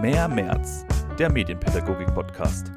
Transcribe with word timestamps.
Mehr 0.00 0.28
März, 0.28 0.86
der 1.18 1.30
Medienpädagogik-Podcast. 1.30 2.70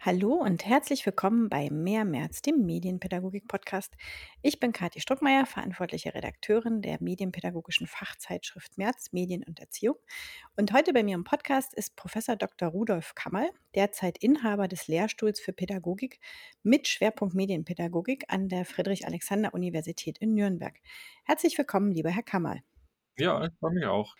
Hallo 0.00 0.34
und 0.34 0.66
herzlich 0.66 1.06
willkommen 1.06 1.48
bei 1.48 1.70
Mehr 1.70 2.04
März, 2.04 2.42
dem 2.42 2.66
Medienpädagogik-Podcast. 2.66 3.94
Ich 4.42 4.60
bin 4.60 4.72
Kathi 4.72 5.00
Struckmeier, 5.00 5.46
verantwortliche 5.46 6.14
Redakteurin 6.14 6.82
der 6.82 6.98
medienpädagogischen 7.00 7.86
Fachzeitschrift 7.86 8.76
März 8.76 9.12
Medien 9.12 9.44
und 9.44 9.60
Erziehung. 9.60 9.96
Und 10.58 10.74
heute 10.74 10.92
bei 10.92 11.02
mir 11.02 11.14
im 11.14 11.24
Podcast 11.24 11.72
ist 11.72 11.96
Professor 11.96 12.36
Dr. 12.36 12.68
Rudolf 12.68 13.14
Kammerl, 13.14 13.48
derzeit 13.74 14.18
Inhaber 14.18 14.68
des 14.68 14.88
Lehrstuhls 14.88 15.40
für 15.40 15.54
Pädagogik 15.54 16.20
mit 16.62 16.86
Schwerpunkt 16.86 17.34
Medienpädagogik 17.34 18.26
an 18.28 18.50
der 18.50 18.66
Friedrich-Alexander-Universität 18.66 20.18
in 20.18 20.34
Nürnberg. 20.34 20.74
Herzlich 21.24 21.56
willkommen, 21.56 21.92
lieber 21.92 22.10
Herr 22.10 22.22
Kammerl. 22.22 22.60
Ja, 23.18 23.48
freue 23.60 23.72
mich 23.72 23.86
auch. 23.86 24.14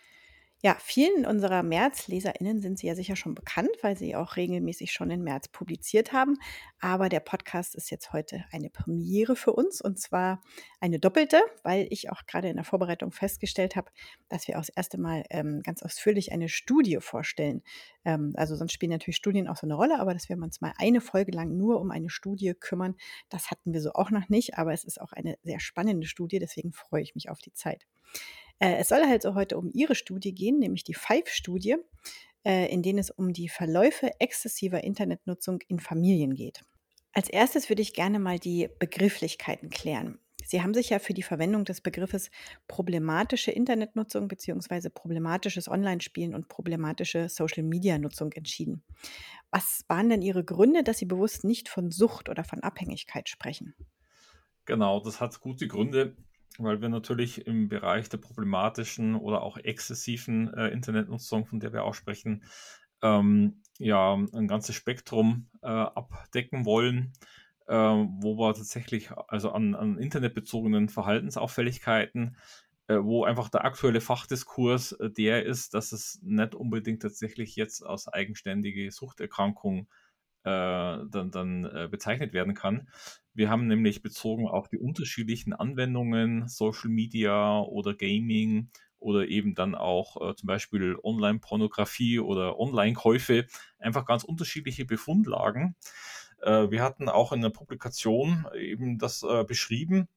Ja, 0.61 0.75
vielen 0.77 1.25
unserer 1.25 1.63
März-LeserInnen 1.63 2.59
sind 2.59 2.77
Sie 2.77 2.87
ja 2.87 2.93
sicher 2.93 3.15
schon 3.15 3.33
bekannt, 3.33 3.69
weil 3.81 3.97
Sie 3.97 4.13
auch 4.17 4.35
regelmäßig 4.35 4.91
schon 4.91 5.09
in 5.09 5.23
März 5.23 5.47
publiziert 5.47 6.11
haben. 6.11 6.37
Aber 6.81 7.07
der 7.07 7.21
Podcast 7.21 7.75
ist 7.75 7.89
jetzt 7.89 8.11
heute 8.11 8.43
eine 8.51 8.69
Premiere 8.69 9.37
für 9.37 9.53
uns 9.53 9.79
und 9.79 10.01
zwar 10.01 10.41
eine 10.81 10.99
doppelte, 10.99 11.41
weil 11.63 11.87
ich 11.91 12.09
auch 12.09 12.25
gerade 12.27 12.49
in 12.49 12.57
der 12.57 12.65
Vorbereitung 12.65 13.13
festgestellt 13.13 13.77
habe, 13.77 13.89
dass 14.27 14.49
wir 14.49 14.55
auch 14.57 14.65
das 14.65 14.67
erste 14.67 14.99
Mal 14.99 15.23
ähm, 15.29 15.61
ganz 15.63 15.81
ausführlich 15.81 16.33
eine 16.33 16.49
Studie 16.49 16.97
vorstellen. 16.99 17.63
Ähm, 18.03 18.33
also 18.35 18.57
sonst 18.57 18.73
spielen 18.73 18.91
natürlich 18.91 19.15
Studien 19.15 19.47
auch 19.47 19.55
so 19.55 19.65
eine 19.65 19.75
Rolle, 19.75 19.97
aber 19.97 20.13
dass 20.13 20.27
wir 20.27 20.35
uns 20.35 20.59
mal 20.59 20.73
eine 20.77 20.99
Folge 20.99 21.31
lang 21.31 21.55
nur 21.55 21.79
um 21.79 21.89
eine 21.89 22.09
Studie 22.09 22.53
kümmern, 22.53 22.97
das 23.29 23.49
hatten 23.49 23.71
wir 23.71 23.79
so 23.79 23.93
auch 23.93 24.11
noch 24.11 24.27
nicht. 24.27 24.57
Aber 24.57 24.73
es 24.73 24.83
ist 24.83 24.99
auch 24.99 25.13
eine 25.13 25.37
sehr 25.41 25.61
spannende 25.61 26.05
Studie, 26.05 26.39
deswegen 26.39 26.73
freue 26.73 27.01
ich 27.01 27.15
mich 27.15 27.29
auf 27.29 27.39
die 27.39 27.53
Zeit. 27.53 27.85
Äh, 28.59 28.75
es 28.75 28.89
soll 28.89 29.01
also 29.01 29.35
heute 29.35 29.57
um 29.57 29.69
Ihre 29.73 29.95
Studie 29.95 30.33
gehen, 30.33 30.59
nämlich 30.59 30.83
die 30.83 30.93
FIVE-Studie, 30.93 31.77
äh, 32.45 32.71
in 32.71 32.83
denen 32.83 32.99
es 32.99 33.09
um 33.09 33.33
die 33.33 33.49
Verläufe 33.49 34.11
exzessiver 34.19 34.83
Internetnutzung 34.83 35.59
in 35.67 35.79
Familien 35.79 36.35
geht. 36.35 36.63
Als 37.13 37.29
erstes 37.29 37.69
würde 37.69 37.81
ich 37.81 37.93
gerne 37.93 38.19
mal 38.19 38.37
die 38.37 38.69
Begrifflichkeiten 38.79 39.69
klären. 39.69 40.19
Sie 40.45 40.63
haben 40.63 40.73
sich 40.73 40.89
ja 40.89 40.99
für 40.99 41.13
die 41.13 41.23
Verwendung 41.23 41.63
des 41.63 41.81
Begriffes 41.81 42.31
problematische 42.67 43.51
Internetnutzung 43.51 44.27
bzw. 44.27 44.89
problematisches 44.89 45.67
Online-Spielen 45.67 46.33
und 46.33 46.47
problematische 46.47 47.29
Social-Media-Nutzung 47.29 48.31
entschieden. 48.31 48.83
Was 49.51 49.83
waren 49.87 50.09
denn 50.09 50.21
Ihre 50.21 50.43
Gründe, 50.43 50.83
dass 50.83 50.97
Sie 50.97 51.05
bewusst 51.05 51.43
nicht 51.43 51.69
von 51.69 51.91
Sucht 51.91 52.29
oder 52.29 52.43
von 52.43 52.61
Abhängigkeit 52.61 53.29
sprechen? 53.29 53.75
Genau, 54.65 54.99
das 55.01 55.19
hat 55.19 55.39
gute 55.39 55.67
Gründe 55.67 56.15
weil 56.57 56.81
wir 56.81 56.89
natürlich 56.89 57.45
im 57.47 57.69
Bereich 57.69 58.09
der 58.09 58.17
problematischen 58.17 59.15
oder 59.15 59.43
auch 59.43 59.57
exzessiven 59.57 60.53
äh, 60.53 60.67
Internetnutzung, 60.69 61.45
von 61.45 61.59
der 61.59 61.73
wir 61.73 61.83
auch 61.83 61.93
sprechen, 61.93 62.43
ähm, 63.01 63.61
ja, 63.77 64.13
ein 64.13 64.47
ganzes 64.47 64.75
Spektrum 64.75 65.47
äh, 65.61 65.67
abdecken 65.67 66.65
wollen, 66.65 67.13
äh, 67.67 67.73
wo 67.73 68.37
wir 68.37 68.53
tatsächlich 68.53 69.11
also 69.11 69.51
an, 69.51 69.75
an 69.75 69.97
internetbezogenen 69.97 70.89
Verhaltensauffälligkeiten, 70.89 72.35
äh, 72.87 72.97
wo 73.01 73.23
einfach 73.23 73.49
der 73.49 73.63
aktuelle 73.63 74.01
Fachdiskurs 74.01 74.93
äh, 74.93 75.09
der 75.09 75.45
ist, 75.45 75.73
dass 75.73 75.91
es 75.91 76.19
nicht 76.23 76.55
unbedingt 76.55 77.01
tatsächlich 77.01 77.55
jetzt 77.55 77.85
als 77.85 78.07
eigenständige 78.07 78.91
Suchterkrankung 78.91 79.87
dann, 80.43 81.31
dann 81.31 81.89
bezeichnet 81.91 82.33
werden 82.33 82.53
kann, 82.53 82.87
wir 83.39 83.49
haben 83.49 83.67
nämlich 83.67 84.01
bezogen 84.01 84.49
auf 84.49 84.67
die 84.67 84.77
unterschiedlichen 84.77 85.53
Anwendungen, 85.53 86.49
Social 86.49 86.89
Media 86.89 87.59
oder 87.61 87.93
Gaming 87.93 88.69
oder 88.99 89.27
eben 89.27 89.55
dann 89.55 89.75
auch 89.75 90.17
äh, 90.17 90.35
zum 90.35 90.47
Beispiel 90.47 90.97
Online-Pornografie 91.01 92.19
oder 92.19 92.59
Online-Käufe, 92.59 93.45
einfach 93.77 94.05
ganz 94.05 94.25
unterschiedliche 94.25 94.83
Befundlagen. 94.83 95.75
Äh, 96.41 96.69
wir 96.69 96.83
hatten 96.83 97.07
auch 97.07 97.31
in 97.31 97.41
der 97.41 97.49
Publikation 97.49 98.45
eben 98.53 98.97
das 98.97 99.23
äh, 99.23 99.45
beschrieben. 99.45 100.09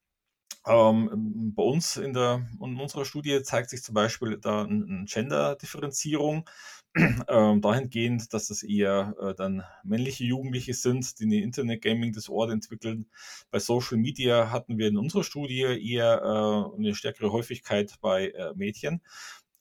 Ähm, 0.67 1.53
bei 1.55 1.63
uns 1.63 1.97
in, 1.97 2.13
der, 2.13 2.47
in 2.61 2.77
unserer 2.77 3.05
Studie 3.05 3.43
zeigt 3.43 3.71
sich 3.71 3.83
zum 3.83 3.95
Beispiel 3.95 4.39
da 4.39 4.65
eine 4.65 5.05
Gender-Differenzierung 5.05 6.49
ähm, 6.95 7.63
dahingehend, 7.63 8.35
dass 8.35 8.51
es 8.51 8.63
eher 8.63 9.15
äh, 9.21 9.35
dann 9.35 9.65
männliche 9.83 10.25
Jugendliche 10.25 10.75
sind, 10.75 11.19
die 11.19 11.25
eine 11.25 11.41
Internet-Gaming-Disorder 11.41 12.53
entwickeln. 12.53 13.07
Bei 13.51 13.59
Social 13.59 13.97
Media 13.97 14.51
hatten 14.51 14.77
wir 14.77 14.89
in 14.89 14.99
unserer 14.99 15.25
Studie 15.25 15.63
eher 15.63 16.21
äh, 16.23 16.77
eine 16.77 16.95
stärkere 16.95 17.33
Häufigkeit 17.33 17.95
bei 18.01 18.29
äh, 18.29 18.53
Mädchen. 18.55 19.01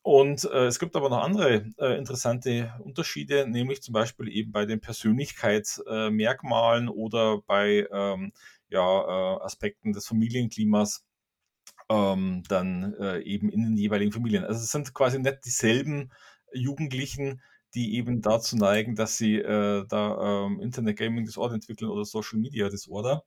Und 0.03 0.45
äh, 0.45 0.65
es 0.65 0.79
gibt 0.79 0.95
aber 0.95 1.09
noch 1.09 1.21
andere 1.23 1.65
äh, 1.77 1.95
interessante 1.97 2.73
Unterschiede, 2.79 3.47
nämlich 3.47 3.83
zum 3.83 3.93
Beispiel 3.93 4.29
eben 4.29 4.51
bei 4.51 4.65
den 4.65 4.81
Persönlichkeitsmerkmalen 4.81 6.89
oder 6.89 7.41
bei 7.45 7.87
ähm, 7.91 8.31
ja, 8.69 8.81
äh, 8.81 9.43
Aspekten 9.43 9.93
des 9.93 10.07
Familienklimas 10.07 11.05
ähm, 11.89 12.43
dann 12.47 12.95
eben 13.23 13.49
in 13.49 13.63
den 13.63 13.77
jeweiligen 13.77 14.11
Familien. 14.11 14.43
Also 14.45 14.61
es 14.61 14.71
sind 14.71 14.93
quasi 14.93 15.19
nicht 15.19 15.45
dieselben 15.45 16.11
Jugendlichen, 16.53 17.41
die 17.73 17.95
eben 17.95 18.21
dazu 18.21 18.57
neigen, 18.57 18.95
dass 18.95 19.17
sie 19.17 19.35
äh, 19.37 19.85
da 19.87 20.45
ähm, 20.45 20.59
Internet 20.59 20.97
Gaming 20.97 21.25
Disorder 21.25 21.55
entwickeln 21.55 21.89
oder 21.89 22.05
Social 22.05 22.39
Media 22.39 22.69
Disorder. 22.69 23.23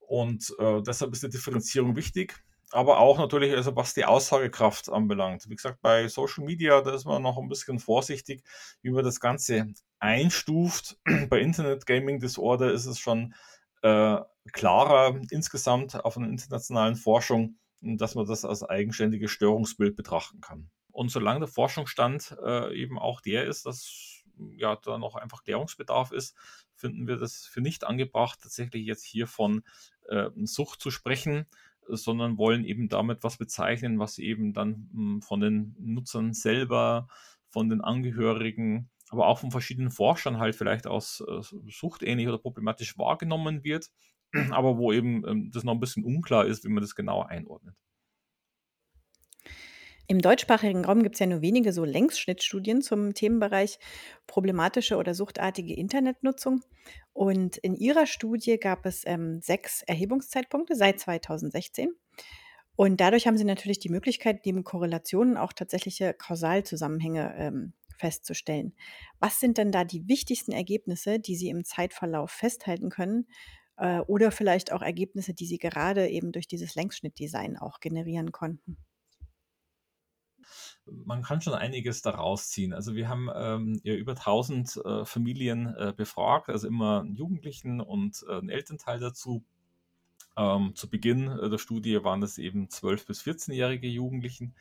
Und 0.00 0.54
äh, 0.58 0.82
deshalb 0.82 1.12
ist 1.12 1.22
die 1.22 1.30
Differenzierung 1.30 1.96
wichtig. 1.96 2.42
Aber 2.70 3.00
auch 3.00 3.18
natürlich, 3.18 3.54
also 3.54 3.76
was 3.76 3.92
die 3.92 4.06
Aussagekraft 4.06 4.90
anbelangt. 4.90 5.48
Wie 5.48 5.56
gesagt, 5.56 5.82
bei 5.82 6.08
Social 6.08 6.44
Media, 6.44 6.80
da 6.80 6.94
ist 6.94 7.04
man 7.04 7.22
noch 7.22 7.38
ein 7.38 7.48
bisschen 7.48 7.78
vorsichtig, 7.78 8.42
wie 8.80 8.90
man 8.90 9.04
das 9.04 9.20
Ganze 9.20 9.74
einstuft. 9.98 10.98
bei 11.28 11.40
Internet 11.40 11.86
Gaming 11.86 12.18
Disorder 12.18 12.72
ist 12.72 12.86
es 12.86 12.98
schon 12.98 13.34
äh, 13.82 14.18
klarer 14.52 15.20
insgesamt 15.30 16.02
auf 16.04 16.16
einer 16.16 16.28
internationalen 16.28 16.96
Forschung, 16.96 17.56
dass 17.80 18.14
man 18.14 18.26
das 18.26 18.44
als 18.44 18.62
eigenständiges 18.62 19.30
Störungsbild 19.30 19.96
betrachten 19.96 20.40
kann. 20.40 20.70
Und 20.92 21.10
solange 21.10 21.40
der 21.40 21.48
Forschungsstand 21.48 22.36
äh, 22.44 22.74
eben 22.76 22.98
auch 22.98 23.20
der 23.20 23.44
ist, 23.44 23.66
dass 23.66 24.22
ja 24.56 24.76
da 24.76 24.98
noch 24.98 25.14
einfach 25.14 25.42
Klärungsbedarf 25.42 26.12
ist, 26.12 26.36
finden 26.74 27.06
wir 27.06 27.16
das 27.16 27.44
für 27.46 27.60
nicht 27.60 27.84
angebracht, 27.84 28.40
tatsächlich 28.42 28.84
jetzt 28.84 29.04
hier 29.04 29.26
von 29.26 29.62
äh, 30.08 30.30
Sucht 30.44 30.80
zu 30.80 30.90
sprechen, 30.90 31.46
sondern 31.88 32.38
wollen 32.38 32.64
eben 32.64 32.88
damit 32.88 33.22
was 33.22 33.36
bezeichnen, 33.36 33.98
was 33.98 34.18
eben 34.18 34.52
dann 34.52 34.88
mh, 34.92 35.12
hm, 35.14 35.22
von 35.22 35.40
den 35.40 35.76
Nutzern 35.78 36.32
selber, 36.32 37.08
von 37.48 37.68
den 37.68 37.80
Angehörigen, 37.80 38.90
aber 39.10 39.26
auch 39.26 39.38
von 39.38 39.50
verschiedenen 39.50 39.90
Forschern 39.90 40.38
halt 40.38 40.56
vielleicht 40.56 40.86
aus 40.86 41.22
äh, 41.26 41.40
suchtähnlich 41.68 42.28
oder 42.28 42.38
problematisch 42.38 42.96
wahrgenommen 42.98 43.64
wird, 43.64 43.90
aber 44.50 44.78
wo 44.78 44.92
eben 44.92 45.26
ähm, 45.26 45.50
das 45.52 45.64
noch 45.64 45.74
ein 45.74 45.80
bisschen 45.80 46.04
unklar 46.04 46.46
ist, 46.46 46.64
wie 46.64 46.70
man 46.70 46.82
das 46.82 46.94
genau 46.94 47.22
einordnet. 47.22 47.76
Im 50.08 50.20
deutschsprachigen 50.20 50.84
Raum 50.84 51.02
gibt 51.02 51.14
es 51.14 51.20
ja 51.20 51.26
nur 51.26 51.42
wenige 51.42 51.72
so 51.72 51.84
Längsschnittstudien 51.84 52.82
zum 52.82 53.14
Themenbereich 53.14 53.78
problematische 54.26 54.96
oder 54.96 55.14
suchtartige 55.14 55.74
Internetnutzung. 55.74 56.62
Und 57.12 57.56
in 57.58 57.74
Ihrer 57.74 58.06
Studie 58.06 58.58
gab 58.58 58.84
es 58.84 59.02
ähm, 59.06 59.40
sechs 59.40 59.82
Erhebungszeitpunkte 59.82 60.74
seit 60.74 61.00
2016. 61.00 61.94
Und 62.74 63.00
dadurch 63.00 63.26
haben 63.26 63.36
Sie 63.36 63.44
natürlich 63.44 63.78
die 63.78 63.90
Möglichkeit, 63.90 64.44
neben 64.44 64.64
Korrelationen 64.64 65.36
auch 65.36 65.52
tatsächliche 65.52 66.14
Kausalzusammenhänge 66.14 67.34
ähm, 67.36 67.72
festzustellen. 67.96 68.74
Was 69.20 69.38
sind 69.38 69.58
denn 69.58 69.70
da 69.70 69.84
die 69.84 70.08
wichtigsten 70.08 70.52
Ergebnisse, 70.52 71.20
die 71.20 71.36
Sie 71.36 71.48
im 71.48 71.64
Zeitverlauf 71.64 72.30
festhalten 72.30 72.90
können? 72.90 73.28
Äh, 73.76 74.00
oder 74.00 74.30
vielleicht 74.30 74.72
auch 74.72 74.82
Ergebnisse, 74.82 75.34
die 75.34 75.46
Sie 75.46 75.58
gerade 75.58 76.08
eben 76.08 76.32
durch 76.32 76.48
dieses 76.48 76.74
Längsschnittdesign 76.74 77.56
auch 77.58 77.78
generieren 77.80 78.32
konnten? 78.32 78.78
Man 80.86 81.22
kann 81.22 81.40
schon 81.40 81.54
einiges 81.54 82.02
daraus 82.02 82.48
ziehen. 82.50 82.72
Also 82.72 82.94
wir 82.94 83.08
haben 83.08 83.28
ähm, 83.34 83.80
ja 83.84 83.94
über 83.94 84.12
1000 84.12 84.76
äh, 84.84 85.04
Familien 85.04 85.74
äh, 85.76 85.92
befragt, 85.96 86.48
also 86.48 86.66
immer 86.66 87.00
einen 87.00 87.14
Jugendlichen 87.14 87.80
und 87.80 88.24
äh, 88.28 88.38
einen 88.38 88.50
Elternteil 88.50 89.00
dazu. 89.00 89.44
Ähm, 90.36 90.74
zu 90.74 90.88
Beginn 90.88 91.28
äh, 91.28 91.50
der 91.50 91.58
Studie 91.58 92.02
waren 92.04 92.20
das 92.20 92.38
eben 92.38 92.66
12- 92.68 93.06
bis 93.06 93.22
14-jährige 93.22 93.88
Jugendlichen. 93.88 94.54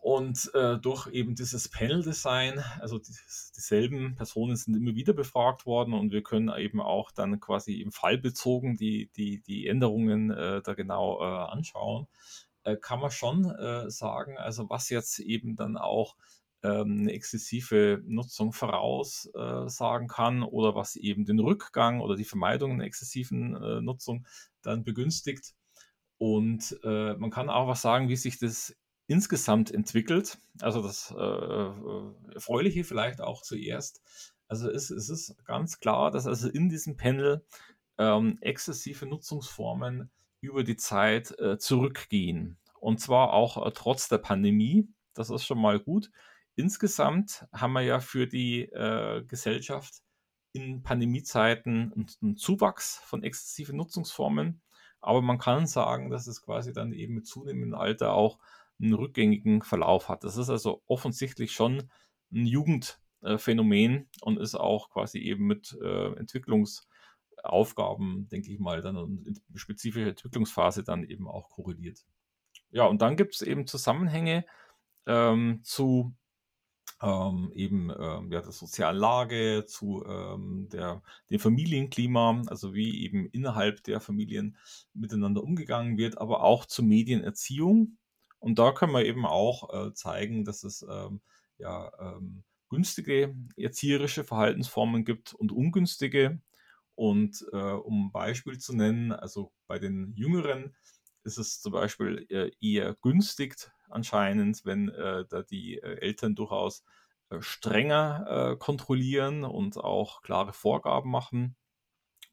Und 0.00 0.50
äh, 0.54 0.78
durch 0.78 1.08
eben 1.08 1.34
dieses 1.34 1.68
Panel-Design, 1.68 2.64
also 2.80 2.98
die, 2.98 3.12
dieselben 3.54 4.14
Personen 4.14 4.56
sind 4.56 4.74
immer 4.74 4.94
wieder 4.94 5.12
befragt 5.12 5.66
worden 5.66 5.92
und 5.92 6.10
wir 6.10 6.22
können 6.22 6.50
eben 6.56 6.80
auch 6.80 7.10
dann 7.10 7.38
quasi 7.38 7.82
im 7.82 7.92
Fall 7.92 8.16
bezogen 8.16 8.78
die, 8.78 9.10
die, 9.14 9.42
die 9.42 9.66
Änderungen 9.66 10.30
äh, 10.30 10.62
da 10.62 10.72
genau 10.72 11.20
äh, 11.20 11.24
anschauen. 11.24 12.06
Äh, 12.64 12.76
kann 12.76 13.00
man 13.00 13.10
schon 13.10 13.44
äh, 13.50 13.90
sagen, 13.90 14.36
also 14.36 14.68
was 14.68 14.90
jetzt 14.90 15.18
eben 15.18 15.56
dann 15.56 15.76
auch 15.76 16.16
ähm, 16.62 17.00
eine 17.00 17.12
exzessive 17.12 18.02
Nutzung 18.04 18.52
voraussagen 18.52 20.06
äh, 20.06 20.12
kann 20.12 20.42
oder 20.42 20.74
was 20.74 20.96
eben 20.96 21.24
den 21.24 21.38
Rückgang 21.38 22.00
oder 22.00 22.16
die 22.16 22.24
Vermeidung 22.24 22.72
einer 22.72 22.84
exzessiven 22.84 23.84
Nutzung 23.84 24.26
dann 24.62 24.84
begünstigt. 24.84 25.54
Und 26.18 26.78
man 26.82 27.30
kann 27.30 27.48
auch 27.48 27.66
was 27.66 27.80
sagen, 27.80 28.10
wie 28.10 28.16
sich 28.16 28.38
das 28.38 28.76
insgesamt 29.06 29.72
entwickelt. 29.72 30.38
Also 30.60 30.82
das 30.82 31.14
äh, 31.16 32.34
Erfreuliche 32.34 32.84
vielleicht 32.84 33.20
auch 33.20 33.42
zuerst. 33.42 34.02
Also 34.46 34.70
es, 34.70 34.90
es 34.90 35.08
ist 35.08 35.34
ganz 35.46 35.80
klar, 35.80 36.10
dass 36.10 36.26
also 36.26 36.48
in 36.48 36.68
diesem 36.68 36.96
Panel 36.96 37.44
ähm, 37.98 38.38
exzessive 38.40 39.06
Nutzungsformen 39.06 40.10
über 40.40 40.64
die 40.64 40.76
Zeit 40.76 41.38
äh, 41.38 41.58
zurückgehen. 41.58 42.58
Und 42.78 43.00
zwar 43.00 43.32
auch 43.32 43.64
äh, 43.66 43.70
trotz 43.72 44.08
der 44.08 44.18
Pandemie. 44.18 44.88
Das 45.14 45.30
ist 45.30 45.44
schon 45.44 45.60
mal 45.60 45.78
gut. 45.78 46.10
Insgesamt 46.56 47.46
haben 47.52 47.72
wir 47.72 47.82
ja 47.82 48.00
für 48.00 48.26
die 48.26 48.62
äh, 48.62 49.22
Gesellschaft 49.24 50.02
in 50.52 50.82
Pandemiezeiten 50.82 51.92
einen, 51.92 52.06
einen 52.22 52.36
Zuwachs 52.36 53.00
von 53.04 53.22
exzessiven 53.22 53.76
Nutzungsformen. 53.76 54.62
Aber 55.00 55.22
man 55.22 55.38
kann 55.38 55.66
sagen, 55.66 56.10
dass 56.10 56.26
es 56.26 56.42
quasi 56.42 56.72
dann 56.72 56.92
eben 56.92 57.14
mit 57.14 57.26
zunehmendem 57.26 57.78
Alter 57.78 58.12
auch 58.12 58.38
einen 58.80 58.94
rückgängigen 58.94 59.62
Verlauf 59.62 60.08
hat. 60.08 60.24
Das 60.24 60.36
ist 60.36 60.50
also 60.50 60.82
offensichtlich 60.86 61.52
schon 61.52 61.90
ein 62.32 62.46
Jugendphänomen 62.46 64.08
und 64.20 64.38
ist 64.38 64.54
auch 64.54 64.90
quasi 64.90 65.18
eben 65.18 65.46
mit 65.46 65.76
äh, 65.82 66.12
Entwicklungsaufgaben, 67.42 68.28
denke 68.28 68.52
ich 68.52 68.58
mal, 68.58 68.82
dann 68.82 68.96
und 68.96 69.40
spezifische 69.54 70.10
Entwicklungsphase 70.10 70.84
dann 70.84 71.04
eben 71.04 71.28
auch 71.28 71.50
korreliert. 71.50 72.04
Ja, 72.70 72.84
und 72.84 73.02
dann 73.02 73.16
gibt 73.16 73.34
es 73.34 73.42
eben 73.42 73.66
Zusammenhänge 73.66 74.44
ähm, 75.06 75.60
zu 75.64 76.14
ähm, 77.02 77.50
eben 77.54 77.90
ähm, 77.90 78.30
ja, 78.30 78.42
der 78.42 78.52
sozialen 78.52 78.98
Lage, 78.98 79.64
zu 79.66 80.04
ähm, 80.06 80.68
der, 80.70 81.02
dem 81.30 81.40
Familienklima, 81.40 82.42
also 82.46 82.74
wie 82.74 83.02
eben 83.04 83.26
innerhalb 83.30 83.82
der 83.84 84.00
Familien 84.00 84.56
miteinander 84.92 85.42
umgegangen 85.42 85.96
wird, 85.96 86.18
aber 86.18 86.42
auch 86.42 86.66
zur 86.66 86.84
Medienerziehung. 86.84 87.96
Und 88.38 88.58
da 88.58 88.72
können 88.72 88.92
wir 88.92 89.04
eben 89.04 89.26
auch 89.26 89.88
äh, 89.88 89.94
zeigen, 89.94 90.44
dass 90.44 90.62
es 90.62 90.86
ähm, 90.88 91.20
ja, 91.58 91.90
ähm, 91.98 92.42
günstige 92.68 93.34
erzieherische 93.56 94.24
Verhaltensformen 94.24 95.04
gibt 95.04 95.34
und 95.34 95.52
ungünstige. 95.52 96.40
Und 97.00 97.46
äh, 97.50 97.56
um 97.56 98.08
ein 98.08 98.12
Beispiel 98.12 98.58
zu 98.58 98.76
nennen, 98.76 99.10
also 99.10 99.52
bei 99.66 99.78
den 99.78 100.12
Jüngeren 100.16 100.76
ist 101.24 101.38
es 101.38 101.58
zum 101.62 101.72
Beispiel 101.72 102.26
äh, 102.28 102.50
eher 102.60 102.94
günstig 103.00 103.56
anscheinend, 103.88 104.66
wenn 104.66 104.90
äh, 104.90 105.24
da 105.26 105.42
die 105.42 105.78
äh, 105.78 105.98
Eltern 106.02 106.34
durchaus 106.34 106.84
äh, 107.30 107.40
strenger 107.40 108.56
kontrollieren 108.58 109.44
und 109.44 109.78
auch 109.78 110.20
klare 110.20 110.52
Vorgaben 110.52 111.10
machen. 111.10 111.56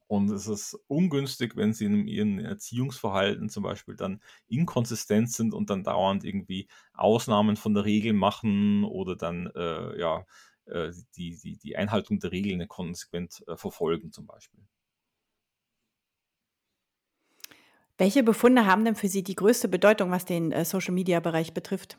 Und 0.07 0.29
es 0.31 0.47
ist 0.47 0.77
ungünstig, 0.87 1.55
wenn 1.55 1.71
sie 1.73 1.85
in 1.85 2.05
ihrem 2.05 2.39
Erziehungsverhalten 2.39 3.47
zum 3.47 3.63
Beispiel 3.63 3.95
dann 3.95 4.21
inkonsistent 4.47 5.31
sind 5.31 5.53
und 5.53 5.69
dann 5.69 5.85
dauernd 5.85 6.25
irgendwie 6.25 6.67
Ausnahmen 6.93 7.55
von 7.55 7.73
der 7.73 7.85
Regel 7.85 8.11
machen 8.11 8.83
oder 8.83 9.15
dann 9.15 9.47
äh, 9.55 9.97
ja, 9.97 10.25
die, 11.15 11.37
die, 11.37 11.57
die 11.57 11.77
Einhaltung 11.77 12.19
der 12.19 12.31
Regeln 12.31 12.67
konsequent 12.67 13.43
äh, 13.47 13.55
verfolgen 13.55 14.11
zum 14.11 14.25
Beispiel. 14.25 14.59
Welche 17.97 18.21
Befunde 18.21 18.67
haben 18.67 18.85
denn 18.85 18.95
für 18.95 19.07
Sie 19.07 19.23
die 19.23 19.35
größte 19.35 19.67
Bedeutung, 19.67 20.11
was 20.11 20.25
den 20.25 20.51
äh, 20.51 20.65
Social-Media-Bereich 20.65 21.53
betrifft? 21.53 21.97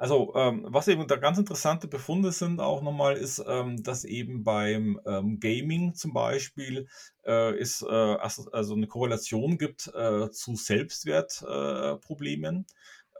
Also, 0.00 0.34
ähm, 0.34 0.64
was 0.66 0.88
eben 0.88 1.06
da 1.08 1.16
ganz 1.16 1.36
interessante 1.36 1.86
Befunde 1.86 2.32
sind 2.32 2.58
auch 2.58 2.80
nochmal, 2.80 3.18
ist, 3.18 3.44
ähm, 3.46 3.82
dass 3.82 4.04
eben 4.04 4.44
beim 4.44 4.98
ähm, 5.04 5.38
Gaming 5.40 5.92
zum 5.92 6.14
Beispiel 6.14 6.88
äh, 7.26 7.54
ist, 7.58 7.82
äh, 7.82 7.86
also 7.86 8.74
eine 8.74 8.86
Korrelation 8.86 9.58
gibt 9.58 9.88
äh, 9.88 10.30
zu 10.30 10.56
Selbstwertproblemen, 10.56 12.60
äh, 12.60 12.64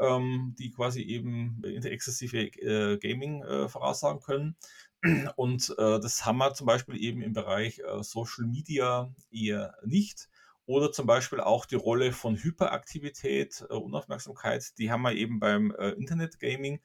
ähm, 0.00 0.54
die 0.58 0.70
quasi 0.70 1.02
eben 1.02 1.62
exzessive 1.64 2.38
äh, 2.38 2.98
Gaming 2.98 3.42
äh, 3.42 3.68
voraussagen 3.68 4.20
können. 4.20 4.56
Und 5.36 5.74
das 5.78 6.26
haben 6.26 6.36
wir 6.38 6.52
zum 6.52 6.66
Beispiel 6.66 7.02
eben 7.02 7.22
im 7.22 7.32
Bereich 7.32 7.80
Social 8.02 8.44
Media 8.44 9.10
eher 9.30 9.74
nicht. 9.82 10.28
Oder 10.70 10.92
zum 10.92 11.04
Beispiel 11.04 11.40
auch 11.40 11.66
die 11.66 11.74
Rolle 11.74 12.12
von 12.12 12.36
Hyperaktivität, 12.36 13.66
äh, 13.68 13.74
Unaufmerksamkeit, 13.74 14.78
die 14.78 14.92
haben 14.92 15.02
wir 15.02 15.14
eben 15.14 15.40
beim 15.40 15.72
äh, 15.72 15.88
Internet-Gaming, 15.90 16.78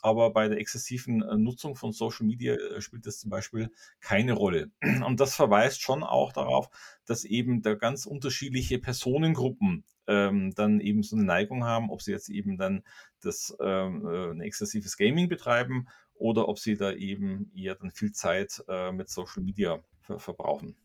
aber 0.00 0.32
bei 0.32 0.46
der 0.46 0.58
exzessiven 0.58 1.22
äh, 1.22 1.36
Nutzung 1.36 1.74
von 1.74 1.90
Social 1.90 2.24
Media 2.24 2.54
äh, 2.54 2.80
spielt 2.80 3.04
das 3.04 3.18
zum 3.18 3.30
Beispiel 3.30 3.72
keine 4.00 4.34
Rolle. 4.34 4.70
Und 5.04 5.18
das 5.18 5.34
verweist 5.34 5.82
schon 5.82 6.04
auch 6.04 6.32
darauf, 6.32 6.68
dass 7.04 7.24
eben 7.24 7.62
da 7.62 7.74
ganz 7.74 8.06
unterschiedliche 8.06 8.78
Personengruppen 8.78 9.82
ähm, 10.06 10.54
dann 10.54 10.80
eben 10.80 11.02
so 11.02 11.16
eine 11.16 11.24
Neigung 11.24 11.64
haben, 11.64 11.90
ob 11.90 12.02
sie 12.02 12.12
jetzt 12.12 12.28
eben 12.28 12.56
dann 12.56 12.82
das 13.20 13.56
ähm, 13.60 14.06
äh, 14.06 14.30
ein 14.30 14.40
exzessives 14.40 14.96
Gaming 14.96 15.28
betreiben 15.28 15.88
oder 16.14 16.48
ob 16.48 16.58
sie 16.58 16.76
da 16.76 16.92
eben 16.92 17.50
eher 17.54 17.74
dann 17.74 17.90
viel 17.90 18.12
Zeit 18.12 18.62
äh, 18.68 18.92
mit 18.92 19.08
Social 19.08 19.42
Media 19.42 19.82
ver 20.00 20.18
verbrauchen 20.18 20.76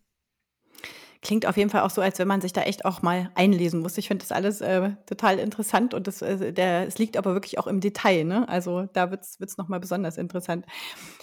klingt 1.22 1.46
auf 1.46 1.58
jeden 1.58 1.70
Fall 1.70 1.82
auch 1.82 1.90
so, 1.90 2.02
als 2.02 2.20
wenn 2.20 2.28
man 2.28 2.42
sich 2.42 2.54
da 2.54 2.62
echt 2.62 2.86
auch 2.86 3.02
mal 3.02 3.32
einlesen 3.36 3.82
muss. 3.82 3.98
Ich 3.98 4.08
finde 4.08 4.24
das 4.24 4.32
alles 4.32 4.62
äh, 4.62 4.92
total 5.06 5.40
interessant 5.40 5.94
und 5.94 6.08
das, 6.08 6.22
äh, 6.22 6.54
es 6.86 6.98
liegt 6.98 7.18
aber 7.18 7.34
wirklich 7.34 7.60
auch 7.60 7.68
im 7.68 7.80
Detail. 7.80 8.24
Ne? 8.24 8.48
Also 8.48 8.88
da 8.94 9.12
wird 9.12 9.24
es 9.24 9.58
nochmal 9.58 9.80
besonders 9.80 10.18
interessant. 10.18 10.66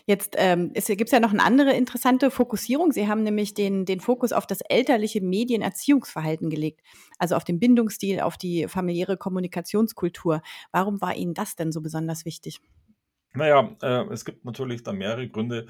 Jetzt 0.07 0.35
ähm, 0.37 0.73
gibt 0.73 1.05
es 1.05 1.11
ja 1.11 1.21
noch 1.21 1.33
eine 1.33 1.43
andere 1.43 1.73
interessante 1.73 2.31
Fokussierung. 2.31 2.93
Sie 2.93 3.09
haben 3.09 3.23
nämlich 3.23 3.55
den, 3.55 3.85
den 3.85 4.01
Fokus 4.01 4.33
auf 4.33 4.47
das 4.47 4.61
elterliche 4.61 5.21
Medienerziehungsverhalten 5.21 6.51
gelegt, 6.51 6.81
also 7.19 7.37
auf 7.37 7.45
den 7.45 7.59
Bindungsstil, 7.59 8.21
auf 8.21 8.37
die 8.37 8.69
familiäre 8.69 9.17
Kommunikationskultur. 9.17 10.43
Warum 10.73 11.01
war 11.01 11.17
Ihnen 11.17 11.35
das 11.35 11.57
denn 11.57 11.73
so 11.73 11.81
besonders 11.81 12.25
wichtig? 12.25 12.61
Naja, 13.35 13.77
äh, 13.83 14.05
es 14.13 14.25
gibt 14.25 14.45
natürlich 14.45 14.85
da 14.85 14.93
mehrere 14.93 15.29
Gründe. 15.29 15.67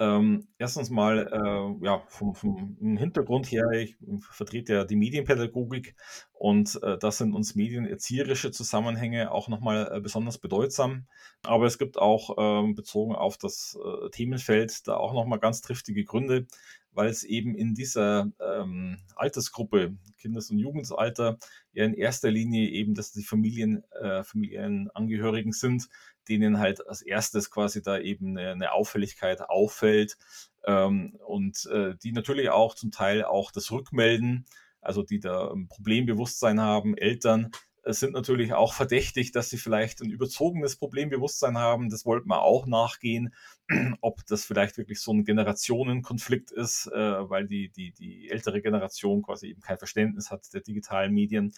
Ähm, 0.00 0.48
erstens 0.56 0.88
mal, 0.88 1.28
äh, 1.30 1.84
ja, 1.84 2.02
vom, 2.08 2.34
vom 2.34 2.96
Hintergrund 2.96 3.52
her, 3.52 3.70
ich 3.72 3.98
vertrete 4.30 4.72
ja 4.72 4.84
die 4.86 4.96
Medienpädagogik 4.96 5.94
und 6.32 6.82
äh, 6.82 6.96
das 6.96 7.18
sind 7.18 7.34
uns 7.34 7.54
medienerzieherische 7.54 8.50
Zusammenhänge 8.50 9.30
auch 9.30 9.48
nochmal 9.48 9.92
äh, 9.92 10.00
besonders 10.00 10.38
bedeutsam. 10.38 11.06
Aber 11.42 11.66
es 11.66 11.76
gibt 11.76 11.98
auch 11.98 12.34
ähm, 12.38 12.74
bezogen 12.74 13.14
auf 13.14 13.36
das 13.36 13.78
äh, 13.84 14.08
Themenfeld 14.08 14.88
da 14.88 14.96
auch 14.96 15.12
nochmal 15.12 15.38
ganz 15.38 15.60
triftige 15.60 16.02
Gründe, 16.04 16.46
weil 16.92 17.08
es 17.08 17.24
eben 17.24 17.54
in 17.54 17.74
dieser 17.74 18.30
ähm, 18.40 18.98
Altersgruppe, 19.16 19.96
Kindes- 20.18 20.50
und 20.50 20.58
Jugendalter, 20.58 21.38
ja 21.72 21.84
in 21.84 21.94
erster 21.94 22.30
Linie 22.30 22.68
eben, 22.70 22.94
dass 22.94 23.12
die 23.12 23.22
Familien, 23.22 23.84
äh, 24.00 24.24
Familienangehörigen 24.24 25.52
sind, 25.52 25.88
denen 26.28 26.58
halt 26.58 26.86
als 26.86 27.02
erstes 27.02 27.50
quasi 27.50 27.82
da 27.82 27.98
eben 27.98 28.36
eine, 28.36 28.52
eine 28.52 28.72
Auffälligkeit 28.72 29.40
auffällt 29.42 30.16
ähm, 30.64 31.18
und 31.26 31.66
äh, 31.66 31.94
die 32.02 32.12
natürlich 32.12 32.50
auch 32.50 32.74
zum 32.74 32.90
Teil 32.90 33.24
auch 33.24 33.50
das 33.52 33.70
Rückmelden, 33.70 34.46
also 34.80 35.02
die 35.02 35.20
da 35.20 35.52
ein 35.52 35.68
Problembewusstsein 35.68 36.60
haben, 36.60 36.96
Eltern, 36.96 37.50
sind 37.84 38.12
natürlich 38.12 38.52
auch 38.52 38.74
verdächtig, 38.74 39.32
dass 39.32 39.48
sie 39.50 39.56
vielleicht 39.56 40.00
ein 40.00 40.10
überzogenes 40.10 40.76
Problembewusstsein 40.76 41.58
haben. 41.58 41.90
Das 41.90 42.04
wollten 42.04 42.28
wir 42.28 42.42
auch 42.42 42.66
nachgehen, 42.66 43.34
ob 44.00 44.24
das 44.26 44.44
vielleicht 44.44 44.76
wirklich 44.76 45.00
so 45.00 45.12
ein 45.12 45.24
Generationenkonflikt 45.24 46.50
ist, 46.50 46.86
äh, 46.88 47.30
weil 47.30 47.46
die, 47.46 47.70
die, 47.70 47.92
die 47.92 48.30
ältere 48.30 48.60
Generation 48.60 49.22
quasi 49.22 49.48
eben 49.48 49.60
kein 49.60 49.78
Verständnis 49.78 50.30
hat 50.30 50.52
der 50.52 50.60
digitalen 50.60 51.12
Medien. 51.12 51.52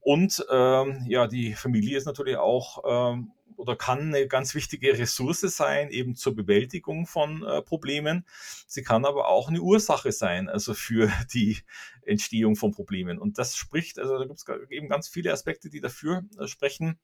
Und 0.00 0.44
ähm, 0.50 1.04
ja, 1.06 1.26
die 1.26 1.54
Familie 1.54 1.96
ist 1.96 2.06
natürlich 2.06 2.36
auch 2.36 3.12
ähm, 3.12 3.32
oder 3.60 3.76
kann 3.76 4.14
eine 4.14 4.26
ganz 4.26 4.54
wichtige 4.54 4.98
Ressource 4.98 5.40
sein, 5.40 5.90
eben 5.90 6.14
zur 6.16 6.34
Bewältigung 6.34 7.06
von 7.06 7.44
äh, 7.44 7.62
Problemen. 7.62 8.26
Sie 8.66 8.82
kann 8.82 9.04
aber 9.04 9.28
auch 9.28 9.48
eine 9.48 9.60
Ursache 9.60 10.12
sein, 10.12 10.48
also 10.48 10.74
für 10.74 11.10
die 11.34 11.58
Entstehung 12.02 12.56
von 12.56 12.72
Problemen. 12.72 13.18
Und 13.18 13.38
das 13.38 13.56
spricht, 13.56 13.98
also 13.98 14.18
da 14.18 14.24
gibt 14.24 14.38
es 14.38 14.70
eben 14.70 14.88
ganz 14.88 15.08
viele 15.08 15.32
Aspekte, 15.32 15.68
die 15.68 15.80
dafür 15.80 16.24
äh, 16.38 16.46
sprechen. 16.46 16.98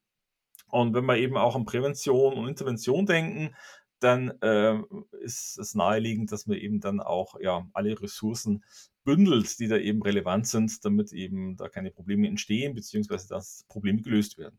Und 0.68 0.94
wenn 0.94 1.04
wir 1.04 1.18
eben 1.18 1.36
auch 1.36 1.54
an 1.54 1.66
Prävention 1.66 2.34
und 2.34 2.48
Intervention 2.48 3.06
denken, 3.06 3.54
dann 4.00 4.30
äh, 4.42 4.78
ist 5.20 5.58
es 5.58 5.74
naheliegend, 5.74 6.32
dass 6.32 6.46
man 6.46 6.58
eben 6.58 6.80
dann 6.80 7.00
auch 7.00 7.38
ja, 7.40 7.66
alle 7.72 8.00
Ressourcen 8.00 8.64
bündelt, 9.04 9.58
die 9.58 9.68
da 9.68 9.76
eben 9.76 10.02
relevant 10.02 10.46
sind, 10.46 10.84
damit 10.84 11.12
eben 11.12 11.56
da 11.56 11.68
keine 11.68 11.90
Probleme 11.90 12.26
entstehen, 12.26 12.74
beziehungsweise 12.74 13.28
dass 13.28 13.64
Probleme 13.68 14.02
gelöst 14.02 14.36
werden. 14.38 14.58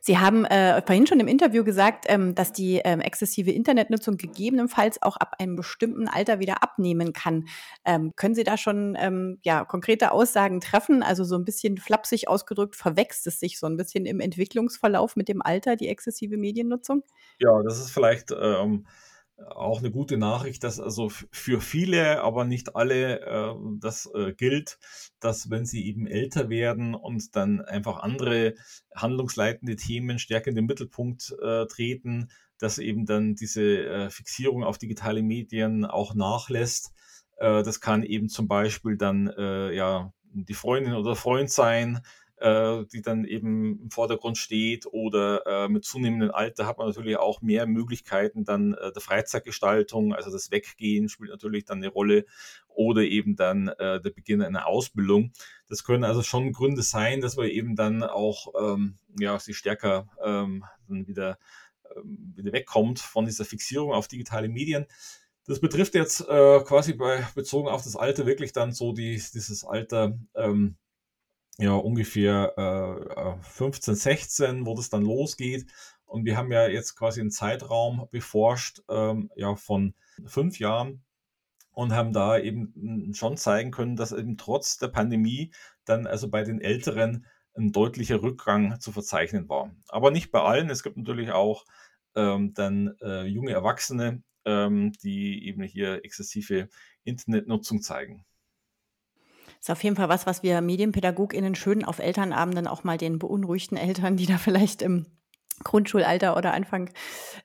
Sie 0.00 0.18
haben 0.18 0.44
äh, 0.44 0.82
vorhin 0.82 1.06
schon 1.06 1.20
im 1.20 1.28
Interview 1.28 1.64
gesagt, 1.64 2.04
ähm, 2.08 2.34
dass 2.34 2.52
die 2.52 2.80
ähm, 2.84 3.00
exzessive 3.00 3.50
Internetnutzung 3.50 4.16
gegebenenfalls 4.16 5.02
auch 5.02 5.16
ab 5.16 5.36
einem 5.38 5.56
bestimmten 5.56 6.08
Alter 6.08 6.38
wieder 6.38 6.62
abnehmen 6.62 7.12
kann. 7.12 7.46
Ähm, 7.84 8.12
können 8.16 8.34
Sie 8.34 8.44
da 8.44 8.56
schon 8.56 8.96
ähm, 8.98 9.38
ja, 9.42 9.64
konkrete 9.64 10.12
Aussagen 10.12 10.60
treffen? 10.60 11.02
Also 11.02 11.24
so 11.24 11.36
ein 11.36 11.44
bisschen 11.44 11.78
flapsig 11.78 12.28
ausgedrückt, 12.28 12.76
verwächst 12.76 13.26
es 13.26 13.40
sich 13.40 13.58
so 13.58 13.66
ein 13.66 13.76
bisschen 13.76 14.06
im 14.06 14.20
Entwicklungsverlauf 14.20 15.16
mit 15.16 15.28
dem 15.28 15.42
Alter, 15.42 15.76
die 15.76 15.88
exzessive 15.88 16.36
Mediennutzung? 16.36 17.02
Ja, 17.38 17.62
das 17.62 17.78
ist 17.78 17.90
vielleicht 17.90 18.30
ähm, 18.32 18.86
auch 19.36 19.80
eine 19.80 19.90
gute 19.90 20.16
Nachricht, 20.16 20.62
dass 20.62 20.78
also 20.80 21.08
für 21.08 21.60
viele, 21.60 22.22
aber 22.22 22.44
nicht 22.44 22.76
alle 22.76 23.20
äh, 23.20 23.54
das 23.80 24.08
äh, 24.14 24.32
gilt, 24.32 24.78
dass 25.20 25.50
wenn 25.50 25.66
sie 25.66 25.86
eben 25.86 26.06
älter 26.06 26.48
werden 26.48 26.94
und 26.94 27.34
dann 27.34 27.60
einfach 27.60 28.00
andere 28.00 28.54
handlungsleitende 28.94 29.76
Themen 29.76 30.18
stärker 30.18 30.50
in 30.50 30.56
den 30.56 30.66
Mittelpunkt 30.66 31.34
äh, 31.42 31.66
treten, 31.66 32.28
dass 32.58 32.78
eben 32.78 33.06
dann 33.06 33.34
diese 33.34 33.62
äh, 33.62 34.10
Fixierung 34.10 34.62
auf 34.62 34.78
digitale 34.78 35.22
Medien 35.22 35.84
auch 35.84 36.14
nachlässt. 36.14 36.92
Äh, 37.36 37.62
das 37.62 37.80
kann 37.80 38.04
eben 38.04 38.28
zum 38.28 38.46
Beispiel 38.46 38.96
dann 38.96 39.28
äh, 39.36 39.74
ja 39.74 40.12
die 40.34 40.54
Freundin 40.54 40.94
oder 40.94 41.16
Freund 41.16 41.50
sein, 41.50 42.00
äh, 42.36 42.84
die 42.92 43.02
dann 43.02 43.24
eben 43.24 43.80
im 43.80 43.90
Vordergrund 43.90 44.38
steht 44.38 44.86
oder 44.86 45.46
äh, 45.46 45.68
mit 45.68 45.84
zunehmendem 45.84 46.30
Alter 46.32 46.66
hat 46.66 46.78
man 46.78 46.88
natürlich 46.88 47.16
auch 47.16 47.40
mehr 47.42 47.66
Möglichkeiten 47.66 48.44
dann 48.44 48.74
äh, 48.74 48.92
der 48.92 49.02
Freizeitgestaltung, 49.02 50.14
also 50.14 50.30
das 50.30 50.50
Weggehen 50.50 51.08
spielt 51.08 51.30
natürlich 51.30 51.64
dann 51.64 51.78
eine 51.78 51.88
Rolle 51.88 52.24
oder 52.68 53.02
eben 53.02 53.36
dann 53.36 53.68
äh, 53.68 54.00
der 54.00 54.10
Beginn 54.10 54.42
einer 54.42 54.66
Ausbildung. 54.66 55.32
Das 55.68 55.84
können 55.84 56.04
also 56.04 56.22
schon 56.22 56.52
Gründe 56.52 56.82
sein, 56.82 57.20
dass 57.20 57.36
man 57.36 57.46
eben 57.46 57.76
dann 57.76 58.02
auch 58.02 58.52
ähm, 58.60 58.98
ja, 59.18 59.38
sie 59.38 59.54
stärker 59.54 60.08
ähm, 60.22 60.64
dann 60.88 61.06
wieder, 61.06 61.38
ähm, 61.96 62.32
wieder 62.34 62.52
wegkommt 62.52 62.98
von 62.98 63.26
dieser 63.26 63.44
Fixierung 63.44 63.92
auf 63.92 64.08
digitale 64.08 64.48
Medien. 64.48 64.86
Das 65.46 65.60
betrifft 65.60 65.94
jetzt 65.94 66.22
äh, 66.22 66.60
quasi 66.64 66.94
bei, 66.94 67.26
bezogen 67.34 67.68
auf 67.68 67.82
das 67.84 67.96
Alter 67.96 68.26
wirklich 68.26 68.52
dann 68.52 68.72
so 68.72 68.92
die, 68.92 69.22
dieses 69.34 69.64
Alter 69.64 70.18
ähm, 70.34 70.76
ja 71.58 71.72
ungefähr 71.72 72.54
äh, 72.56 73.42
15, 73.42 73.94
16, 73.94 74.66
wo 74.66 74.74
das 74.74 74.90
dann 74.90 75.02
losgeht. 75.02 75.66
Und 76.04 76.24
wir 76.24 76.36
haben 76.36 76.52
ja 76.52 76.68
jetzt 76.68 76.96
quasi 76.96 77.20
einen 77.20 77.30
Zeitraum 77.30 78.08
beforscht, 78.10 78.82
ähm, 78.88 79.30
ja, 79.36 79.56
von 79.56 79.94
fünf 80.26 80.58
Jahren 80.58 81.02
und 81.72 81.92
haben 81.92 82.12
da 82.12 82.38
eben 82.38 83.12
schon 83.14 83.36
zeigen 83.36 83.70
können, 83.70 83.96
dass 83.96 84.12
eben 84.12 84.36
trotz 84.36 84.78
der 84.78 84.88
Pandemie 84.88 85.52
dann 85.84 86.06
also 86.06 86.28
bei 86.28 86.44
den 86.44 86.60
Älteren 86.60 87.26
ein 87.56 87.72
deutlicher 87.72 88.22
Rückgang 88.22 88.80
zu 88.80 88.92
verzeichnen 88.92 89.48
war. 89.48 89.74
Aber 89.88 90.10
nicht 90.10 90.30
bei 90.30 90.40
allen. 90.40 90.70
Es 90.70 90.82
gibt 90.82 90.96
natürlich 90.96 91.32
auch 91.32 91.64
ähm, 92.16 92.54
dann 92.54 92.96
äh, 93.00 93.24
junge 93.26 93.52
Erwachsene, 93.52 94.22
ähm, 94.44 94.92
die 95.02 95.46
eben 95.46 95.62
hier 95.62 96.04
exzessive 96.04 96.68
Internetnutzung 97.04 97.80
zeigen. 97.82 98.24
Ist 99.64 99.70
auf 99.70 99.82
jeden 99.82 99.96
Fall 99.96 100.10
was, 100.10 100.26
was 100.26 100.42
wir 100.42 100.60
MedienpädagogInnen 100.60 101.54
schön 101.54 101.86
auf 101.86 101.98
Elternabenden 101.98 102.66
auch 102.66 102.84
mal 102.84 102.98
den 102.98 103.18
beunruhigten 103.18 103.78
Eltern, 103.78 104.18
die 104.18 104.26
da 104.26 104.36
vielleicht 104.36 104.82
im 104.82 105.06
Grundschulalter 105.62 106.36
oder 106.36 106.52
Anfang 106.52 106.90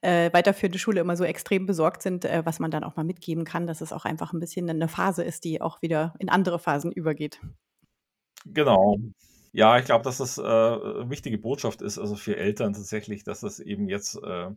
äh, 0.01 0.29
weiterführende 0.33 0.79
Schule 0.79 0.99
immer 0.99 1.15
so 1.15 1.23
extrem 1.23 1.65
besorgt 1.65 2.01
sind, 2.01 2.25
äh, 2.25 2.45
was 2.45 2.59
man 2.59 2.71
dann 2.71 2.83
auch 2.83 2.97
mal 2.97 3.05
mitgeben 3.05 3.45
kann, 3.45 3.67
dass 3.67 3.79
es 3.79 3.93
auch 3.93 4.03
einfach 4.03 4.33
ein 4.33 4.41
bisschen 4.41 4.69
eine 4.69 4.89
Phase 4.89 5.23
ist, 5.23 5.45
die 5.45 5.61
auch 5.61 5.81
wieder 5.81 6.13
in 6.19 6.27
andere 6.27 6.59
Phasen 6.59 6.91
übergeht. 6.91 7.39
Genau. 8.43 8.97
Ja, 9.53 9.79
ich 9.79 9.85
glaube, 9.85 10.03
dass 10.03 10.17
das 10.17 10.38
äh, 10.38 10.41
eine 10.41 11.09
wichtige 11.09 11.38
Botschaft 11.38 11.81
ist, 11.81 11.99
also 11.99 12.15
für 12.15 12.35
Eltern 12.35 12.73
tatsächlich, 12.73 13.23
dass 13.23 13.39
das 13.39 13.61
eben 13.61 13.88
jetzt 13.88 14.21
äh, 14.21 14.49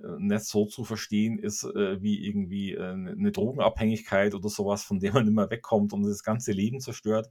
äh, 0.00 0.06
nicht 0.18 0.44
so 0.44 0.66
zu 0.66 0.84
verstehen 0.84 1.38
ist 1.38 1.64
äh, 1.64 2.02
wie 2.02 2.26
irgendwie 2.26 2.72
äh, 2.72 2.92
eine 2.92 3.32
Drogenabhängigkeit 3.32 4.34
oder 4.34 4.48
sowas, 4.48 4.82
von 4.82 5.00
der 5.00 5.12
man 5.12 5.26
immer 5.26 5.50
wegkommt 5.50 5.92
und 5.92 6.02
das 6.04 6.22
ganze 6.22 6.52
Leben 6.52 6.80
zerstört, 6.80 7.30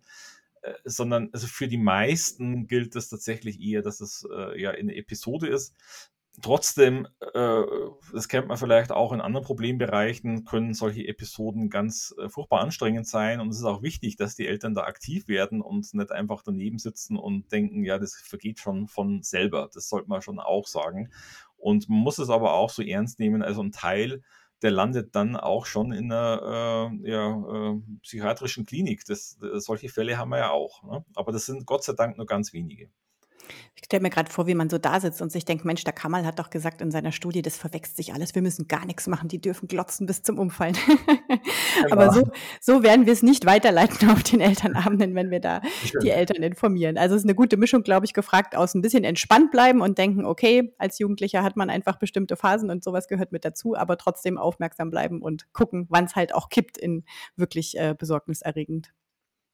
äh, 0.61 0.73
sondern 0.85 1.29
also 1.33 1.47
für 1.47 1.67
die 1.67 1.77
meisten 1.77 2.67
gilt 2.67 2.95
es 2.95 3.09
tatsächlich 3.09 3.59
eher, 3.59 3.81
dass 3.81 3.99
es 4.01 4.27
äh, 4.31 4.61
ja 4.61 4.71
eine 4.71 4.95
Episode 4.95 5.47
ist. 5.47 5.75
Trotzdem, 6.41 7.07
äh, 7.33 7.61
das 8.13 8.29
kennt 8.29 8.47
man 8.47 8.57
vielleicht 8.57 8.91
auch 8.91 9.11
in 9.11 9.19
anderen 9.19 9.45
Problembereichen, 9.45 10.45
können 10.45 10.73
solche 10.73 11.05
Episoden 11.05 11.69
ganz 11.69 12.15
furchtbar 12.29 12.61
anstrengend 12.61 13.05
sein 13.05 13.41
und 13.41 13.49
es 13.49 13.57
ist 13.57 13.65
auch 13.65 13.81
wichtig, 13.81 14.15
dass 14.15 14.35
die 14.35 14.47
Eltern 14.47 14.73
da 14.73 14.83
aktiv 14.83 15.27
werden 15.27 15.61
und 15.61 15.93
nicht 15.93 16.11
einfach 16.11 16.41
daneben 16.41 16.79
sitzen 16.79 17.17
und 17.17 17.51
denken, 17.51 17.83
ja, 17.83 17.99
das 17.99 18.15
vergeht 18.15 18.59
schon 18.59 18.87
von 18.87 19.23
selber. 19.23 19.69
Das 19.73 19.89
sollte 19.89 20.07
man 20.07 20.21
schon 20.21 20.39
auch 20.39 20.67
sagen. 20.67 21.11
Und 21.61 21.89
man 21.89 21.99
muss 21.99 22.17
es 22.17 22.29
aber 22.29 22.53
auch 22.53 22.69
so 22.69 22.81
ernst 22.81 23.19
nehmen, 23.19 23.41
also 23.41 23.61
ein 23.61 23.71
Teil, 23.71 24.21
der 24.61 24.71
landet 24.71 25.15
dann 25.15 25.35
auch 25.35 25.65
schon 25.65 25.91
in 25.91 26.11
einer 26.11 26.91
äh, 27.03 27.09
ja, 27.09 27.71
äh, 27.73 27.81
psychiatrischen 28.03 28.65
Klinik. 28.65 29.05
Das, 29.05 29.37
solche 29.55 29.89
Fälle 29.89 30.17
haben 30.17 30.29
wir 30.29 30.37
ja 30.39 30.49
auch. 30.51 30.83
Ne? 30.83 31.05
Aber 31.15 31.31
das 31.31 31.45
sind 31.45 31.65
Gott 31.65 31.83
sei 31.83 31.93
Dank 31.93 32.17
nur 32.17 32.25
ganz 32.25 32.53
wenige. 32.53 32.89
Ich 33.75 33.85
stelle 33.85 34.03
mir 34.03 34.09
gerade 34.09 34.31
vor, 34.31 34.47
wie 34.47 34.53
man 34.53 34.69
so 34.69 34.77
da 34.77 34.99
sitzt 34.99 35.21
und 35.21 35.31
sich 35.31 35.43
denkt, 35.45 35.65
Mensch, 35.65 35.83
der 35.83 35.93
Kamal 35.93 36.25
hat 36.25 36.39
doch 36.39 36.49
gesagt 36.49 36.81
in 36.81 36.91
seiner 36.91 37.11
Studie, 37.11 37.41
das 37.41 37.57
verwechselt 37.57 37.97
sich 37.97 38.13
alles, 38.13 38.35
wir 38.35 38.41
müssen 38.41 38.67
gar 38.67 38.85
nichts 38.85 39.07
machen, 39.07 39.27
die 39.27 39.41
dürfen 39.41 39.67
glotzen 39.67 40.05
bis 40.05 40.21
zum 40.23 40.39
Umfallen. 40.39 40.75
Genau. 41.83 41.93
Aber 41.93 42.13
so, 42.13 42.29
so 42.59 42.83
werden 42.83 43.05
wir 43.05 43.13
es 43.13 43.23
nicht 43.23 43.45
weiterleiten 43.45 44.09
auf 44.09 44.23
den 44.23 44.41
Elternabenden, 44.41 45.15
wenn 45.15 45.31
wir 45.31 45.39
da 45.39 45.61
Schön. 45.85 46.01
die 46.01 46.09
Eltern 46.09 46.43
informieren. 46.43 46.97
Also 46.97 47.15
es 47.15 47.21
ist 47.21 47.25
eine 47.25 47.33
gute 47.33 47.57
Mischung, 47.57 47.83
glaube 47.83 48.05
ich, 48.05 48.13
gefragt 48.13 48.55
aus 48.55 48.75
ein 48.75 48.81
bisschen 48.81 49.03
entspannt 49.03 49.51
bleiben 49.51 49.81
und 49.81 49.97
denken, 49.97 50.25
okay, 50.25 50.73
als 50.77 50.99
Jugendlicher 50.99 51.43
hat 51.43 51.55
man 51.55 51.69
einfach 51.69 51.97
bestimmte 51.97 52.35
Phasen 52.35 52.69
und 52.69 52.83
sowas 52.83 53.07
gehört 53.07 53.31
mit 53.31 53.45
dazu, 53.45 53.75
aber 53.75 53.97
trotzdem 53.97 54.37
aufmerksam 54.37 54.89
bleiben 54.89 55.21
und 55.21 55.51
gucken, 55.53 55.87
wann 55.89 56.05
es 56.05 56.15
halt 56.15 56.35
auch 56.35 56.49
kippt 56.49 56.77
in 56.77 57.05
wirklich 57.35 57.77
äh, 57.77 57.95
besorgniserregend. 57.97 58.91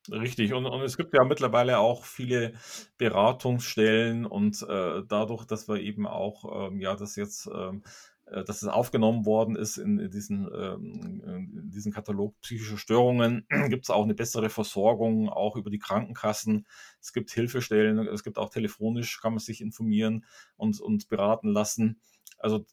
Richtig, 0.10 0.54
und, 0.54 0.66
und 0.66 0.82
es 0.84 0.96
gibt 0.96 1.14
ja 1.14 1.24
mittlerweile 1.26 1.80
auch 1.80 2.06
viele 2.06 2.54
Beratungsstellen 2.98 4.26
und 4.26 4.62
äh, 4.64 5.02
dadurch, 5.06 5.44
dass 5.46 5.68
wir 5.68 5.82
eben 5.82 6.08
auch, 6.08 6.70
ähm, 6.70 6.80
ja, 6.80 6.96
das 6.96 7.18
jetzt, 7.18 7.50
ähm, 7.54 7.84
äh, 8.26 8.46
dass 8.46 8.62
es 8.62 8.70
aufgenommen 8.70 9.26
worden 9.26 9.58
ist 9.58 9.78
in, 9.78 10.00
in 10.00 10.10
diesen, 10.10 10.48
ähm, 10.54 11.22
in 11.26 11.72
diesen 11.72 11.92
Katalog 11.92 12.40
psychischer 12.40 12.78
Störungen, 12.78 13.46
gibt 13.70 13.84
es 13.84 13.90
auch 13.90 14.04
eine 14.04 14.14
bessere 14.16 14.50
Versorgung, 14.50 15.28
auch 15.28 15.58
über 15.58 15.70
die 15.70 15.80
Krankenkassen. 15.80 16.66
Es 17.02 17.12
gibt 17.12 17.32
Hilfestellen, 17.32 18.00
es 18.08 18.24
gibt 18.24 18.38
auch 18.38 18.50
telefonisch, 18.50 19.20
kann 19.20 19.34
man 19.34 19.40
sich 19.40 19.60
informieren 19.60 20.24
und, 20.56 20.80
und 20.80 21.10
beraten 21.10 21.50
lassen. 21.50 22.00
Also 22.38 22.66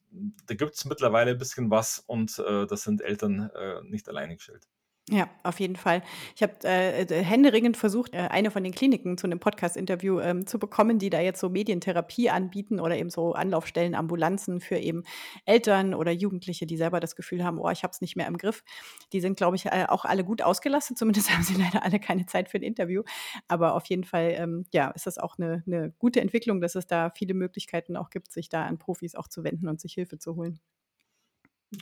da 0.46 0.54
gibt 0.54 0.74
es 0.76 0.84
mittlerweile 0.84 1.32
ein 1.32 1.38
bisschen 1.38 1.70
was 1.70 1.98
und 1.98 2.38
äh, 2.38 2.66
das 2.66 2.84
sind 2.84 3.00
Eltern 3.00 3.50
äh, 3.56 3.82
nicht 3.82 4.08
alleine 4.08 4.36
gestellt. 4.36 4.68
Ja, 5.10 5.28
auf 5.42 5.60
jeden 5.60 5.76
Fall. 5.76 6.02
Ich 6.34 6.42
habe 6.42 6.54
äh, 6.64 7.02
äh, 7.02 7.22
händeringend 7.22 7.76
versucht, 7.76 8.14
äh, 8.14 8.20
eine 8.30 8.50
von 8.50 8.64
den 8.64 8.72
Kliniken 8.72 9.18
zu 9.18 9.26
einem 9.26 9.38
Podcast-Interview 9.38 10.18
ähm, 10.20 10.46
zu 10.46 10.58
bekommen, 10.58 10.98
die 10.98 11.10
da 11.10 11.20
jetzt 11.20 11.40
so 11.40 11.50
Medientherapie 11.50 12.30
anbieten 12.30 12.80
oder 12.80 12.96
eben 12.96 13.10
so 13.10 13.34
Anlaufstellen, 13.34 13.94
Ambulanzen 13.94 14.60
für 14.62 14.78
eben 14.78 15.02
Eltern 15.44 15.92
oder 15.92 16.10
Jugendliche, 16.10 16.64
die 16.64 16.78
selber 16.78 17.00
das 17.00 17.16
Gefühl 17.16 17.44
haben, 17.44 17.58
oh, 17.58 17.68
ich 17.68 17.82
habe 17.82 17.90
es 17.90 18.00
nicht 18.00 18.16
mehr 18.16 18.26
im 18.26 18.38
Griff. 18.38 18.64
Die 19.12 19.20
sind, 19.20 19.36
glaube 19.36 19.56
ich, 19.56 19.66
äh, 19.66 19.84
auch 19.88 20.06
alle 20.06 20.24
gut 20.24 20.40
ausgelastet. 20.40 20.96
Zumindest 20.98 21.30
haben 21.30 21.42
sie 21.42 21.54
leider 21.54 21.84
alle 21.84 22.00
keine 22.00 22.24
Zeit 22.24 22.48
für 22.48 22.56
ein 22.56 22.62
Interview. 22.62 23.02
Aber 23.46 23.74
auf 23.74 23.84
jeden 23.86 24.04
Fall, 24.04 24.32
ähm, 24.38 24.64
ja, 24.72 24.90
ist 24.92 25.06
das 25.06 25.18
auch 25.18 25.36
eine, 25.36 25.62
eine 25.66 25.92
gute 25.98 26.22
Entwicklung, 26.22 26.62
dass 26.62 26.76
es 26.76 26.86
da 26.86 27.10
viele 27.10 27.34
Möglichkeiten 27.34 27.98
auch 27.98 28.08
gibt, 28.08 28.32
sich 28.32 28.48
da 28.48 28.64
an 28.64 28.78
Profis 28.78 29.16
auch 29.16 29.28
zu 29.28 29.44
wenden 29.44 29.68
und 29.68 29.82
sich 29.82 29.92
Hilfe 29.92 30.18
zu 30.18 30.34
holen. 30.34 30.60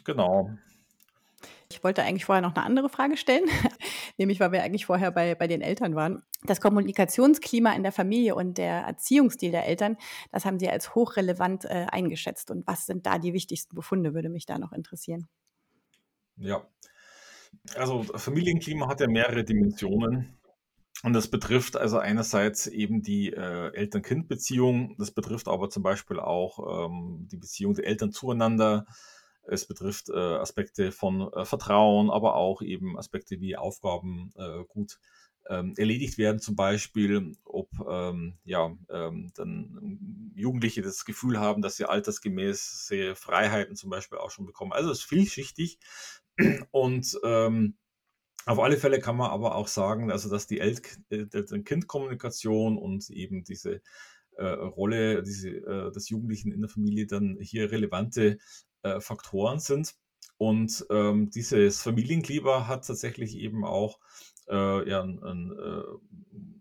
Genau. 0.02 0.50
Ich 1.70 1.82
wollte 1.82 2.02
eigentlich 2.02 2.24
vorher 2.24 2.42
noch 2.42 2.54
eine 2.54 2.64
andere 2.64 2.88
Frage 2.88 3.16
stellen, 3.16 3.44
nämlich 4.18 4.40
weil 4.40 4.52
wir 4.52 4.62
eigentlich 4.62 4.86
vorher 4.86 5.10
bei, 5.10 5.34
bei 5.34 5.46
den 5.46 5.62
Eltern 5.62 5.94
waren. 5.94 6.22
Das 6.44 6.60
Kommunikationsklima 6.60 7.72
in 7.72 7.82
der 7.82 7.92
Familie 7.92 8.34
und 8.34 8.58
der 8.58 8.82
Erziehungsstil 8.82 9.52
der 9.52 9.66
Eltern, 9.66 9.96
das 10.30 10.44
haben 10.44 10.58
Sie 10.58 10.68
als 10.68 10.94
hochrelevant 10.94 11.64
äh, 11.64 11.86
eingeschätzt. 11.90 12.50
Und 12.50 12.66
was 12.66 12.86
sind 12.86 13.06
da 13.06 13.18
die 13.18 13.32
wichtigsten 13.32 13.74
Befunde, 13.74 14.14
würde 14.14 14.28
mich 14.28 14.46
da 14.46 14.58
noch 14.58 14.72
interessieren. 14.72 15.28
Ja, 16.36 16.66
also 17.76 18.02
Familienklima 18.02 18.88
hat 18.88 19.00
ja 19.00 19.08
mehrere 19.08 19.44
Dimensionen. 19.44 20.38
Und 21.02 21.14
das 21.14 21.28
betrifft 21.28 21.76
also 21.76 21.98
einerseits 21.98 22.68
eben 22.68 23.02
die 23.02 23.32
äh, 23.32 23.74
Eltern-Kind-Beziehung, 23.74 24.94
das 24.98 25.10
betrifft 25.10 25.48
aber 25.48 25.68
zum 25.68 25.82
Beispiel 25.82 26.20
auch 26.20 26.86
ähm, 26.86 27.26
die 27.30 27.38
Beziehung 27.38 27.74
der 27.74 27.86
Eltern 27.86 28.12
zueinander, 28.12 28.86
es 29.46 29.66
betrifft 29.66 30.08
äh, 30.08 30.16
Aspekte 30.16 30.92
von 30.92 31.32
äh, 31.32 31.44
Vertrauen, 31.44 32.10
aber 32.10 32.36
auch 32.36 32.62
eben 32.62 32.98
Aspekte 32.98 33.40
wie 33.40 33.56
Aufgaben 33.56 34.32
äh, 34.36 34.64
gut 34.68 34.98
ähm, 35.48 35.74
erledigt 35.76 36.18
werden, 36.18 36.40
zum 36.40 36.54
Beispiel, 36.54 37.34
ob 37.44 37.68
ähm, 37.88 38.38
ja, 38.44 38.76
ähm, 38.90 39.32
dann 39.34 40.30
Jugendliche 40.34 40.82
das 40.82 41.04
Gefühl 41.04 41.40
haben, 41.40 41.62
dass 41.62 41.76
sie 41.76 41.84
altersgemäße 41.84 43.16
Freiheiten 43.16 43.76
zum 43.76 43.90
Beispiel 43.90 44.18
auch 44.18 44.30
schon 44.30 44.46
bekommen. 44.46 44.72
Also 44.72 44.90
es 44.90 45.00
ist 45.00 45.04
vielschichtig 45.04 45.78
und 46.70 47.18
ähm, 47.24 47.76
auf 48.44 48.58
alle 48.58 48.76
Fälle 48.76 48.98
kann 48.98 49.16
man 49.16 49.30
aber 49.30 49.54
auch 49.54 49.68
sagen, 49.68 50.10
also 50.10 50.28
dass 50.28 50.48
die 50.48 50.58
Eltern-Kind-Kommunikation 50.60 52.76
und 52.76 53.08
eben 53.10 53.44
diese 53.44 53.82
äh, 54.36 54.44
Rolle 54.44 55.22
diese, 55.22 55.50
äh, 55.50 55.92
des 55.92 56.08
Jugendlichen 56.08 56.50
in 56.52 56.60
der 56.60 56.70
Familie 56.70 57.06
dann 57.06 57.38
hier 57.40 57.70
relevante 57.70 58.38
äh, 58.82 59.00
Faktoren 59.00 59.58
sind. 59.58 59.94
Und 60.38 60.84
ähm, 60.90 61.30
dieses 61.30 61.80
Familienklima 61.80 62.66
hat 62.66 62.86
tatsächlich 62.86 63.36
eben 63.36 63.64
auch 63.64 63.98
äh, 64.48 64.88
ja, 64.88 65.02
ein, 65.02 65.22
ein, 65.22 65.52
äh, 65.52 65.82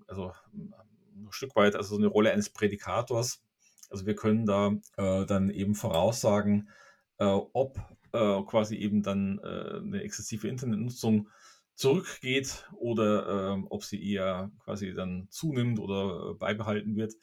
also 0.08 0.32
ein 0.54 1.28
Stück 1.32 1.56
weit 1.56 1.76
also 1.76 1.98
eine 1.98 2.08
Rolle 2.08 2.32
eines 2.32 2.50
Prädikators. 2.50 3.44
Also 3.90 4.06
wir 4.06 4.16
können 4.16 4.46
da 4.46 4.72
äh, 4.98 5.26
dann 5.26 5.50
eben 5.50 5.76
voraussagen, 5.76 6.70
äh, 7.18 7.26
ob 7.26 7.80
quasi 8.14 8.76
eben 8.76 9.04
dann 9.04 9.40
eine 9.40 10.04
exzessive 10.04 10.50
Internetnutzung 10.50 11.30
zurückgeht 11.76 12.70
oder 12.74 13.56
äh, 13.56 13.64
ob 13.70 13.84
sie 13.84 14.04
eher 14.12 14.52
quasi 14.64 14.94
dann 14.94 15.28
zunimmt 15.30 15.80
oder 15.80 16.36
beibehalten 16.36 16.96
wird. 16.96 17.14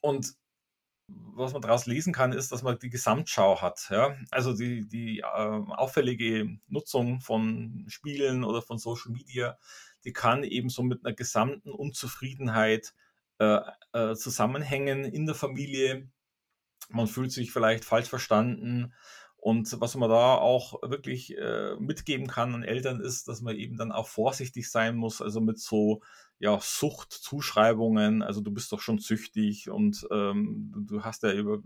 Und 0.00 0.34
was 1.34 1.52
man 1.52 1.62
daraus 1.62 1.86
lesen 1.86 2.12
kann, 2.12 2.32
ist, 2.32 2.52
dass 2.52 2.62
man 2.62 2.78
die 2.78 2.90
Gesamtschau 2.90 3.60
hat. 3.60 3.88
Ja? 3.90 4.16
Also 4.30 4.52
die, 4.52 4.86
die 4.86 5.20
äh, 5.20 5.22
auffällige 5.24 6.58
Nutzung 6.68 7.20
von 7.20 7.84
Spielen 7.88 8.44
oder 8.44 8.62
von 8.62 8.78
Social 8.78 9.12
Media, 9.12 9.58
die 10.04 10.12
kann 10.12 10.44
eben 10.44 10.68
so 10.68 10.82
mit 10.82 11.04
einer 11.04 11.14
gesamten 11.14 11.70
Unzufriedenheit 11.70 12.94
äh, 13.38 13.60
äh, 13.92 14.14
zusammenhängen 14.14 15.04
in 15.04 15.26
der 15.26 15.34
Familie. 15.34 16.08
Man 16.88 17.06
fühlt 17.06 17.32
sich 17.32 17.52
vielleicht 17.52 17.84
falsch 17.84 18.08
verstanden. 18.08 18.92
Und 19.40 19.80
was 19.80 19.94
man 19.94 20.10
da 20.10 20.34
auch 20.34 20.82
wirklich 20.82 21.36
äh, 21.36 21.74
mitgeben 21.76 22.26
kann 22.26 22.54
an 22.54 22.62
Eltern 22.62 23.00
ist, 23.00 23.26
dass 23.26 23.40
man 23.40 23.56
eben 23.56 23.78
dann 23.78 23.90
auch 23.90 24.06
vorsichtig 24.06 24.70
sein 24.70 24.96
muss, 24.96 25.22
also 25.22 25.40
mit 25.40 25.58
so 25.58 26.02
ja, 26.38 26.58
Suchtzuschreibungen, 26.60 28.22
also 28.22 28.42
du 28.42 28.50
bist 28.50 28.70
doch 28.72 28.80
schon 28.80 28.98
süchtig 28.98 29.70
und 29.70 30.06
ähm, 30.10 30.86
du 30.88 31.04
hast 31.04 31.22
ja 31.22 31.32
über, 31.32 31.62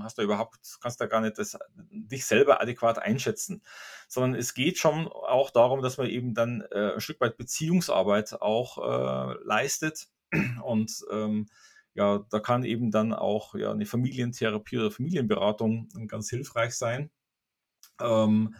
hast 0.00 0.18
ja 0.18 0.24
überhaupt, 0.24 0.78
kannst 0.80 1.00
da 1.00 1.06
gar 1.06 1.20
nicht 1.20 1.38
das, 1.38 1.58
dich 1.90 2.26
selber 2.26 2.60
adäquat 2.60 2.98
einschätzen, 3.00 3.62
sondern 4.06 4.34
es 4.34 4.54
geht 4.54 4.78
schon 4.78 5.08
auch 5.08 5.50
darum, 5.50 5.82
dass 5.82 5.96
man 5.96 6.08
eben 6.08 6.32
dann 6.32 6.62
äh, 6.70 6.94
ein 6.94 7.00
Stück 7.00 7.20
weit 7.20 7.36
Beziehungsarbeit 7.36 8.40
auch 8.40 8.78
äh, 8.78 9.34
leistet. 9.44 10.08
Und 10.64 11.04
ähm, 11.12 11.46
ja, 11.94 12.24
da 12.30 12.40
kann 12.40 12.64
eben 12.64 12.90
dann 12.90 13.12
auch 13.12 13.54
ja, 13.54 13.72
eine 13.72 13.86
Familientherapie 13.86 14.78
oder 14.78 14.90
Familienberatung 14.90 15.88
ganz 16.08 16.28
hilfreich 16.28 16.74
sein. 16.74 17.10
Ähm, 18.00 18.54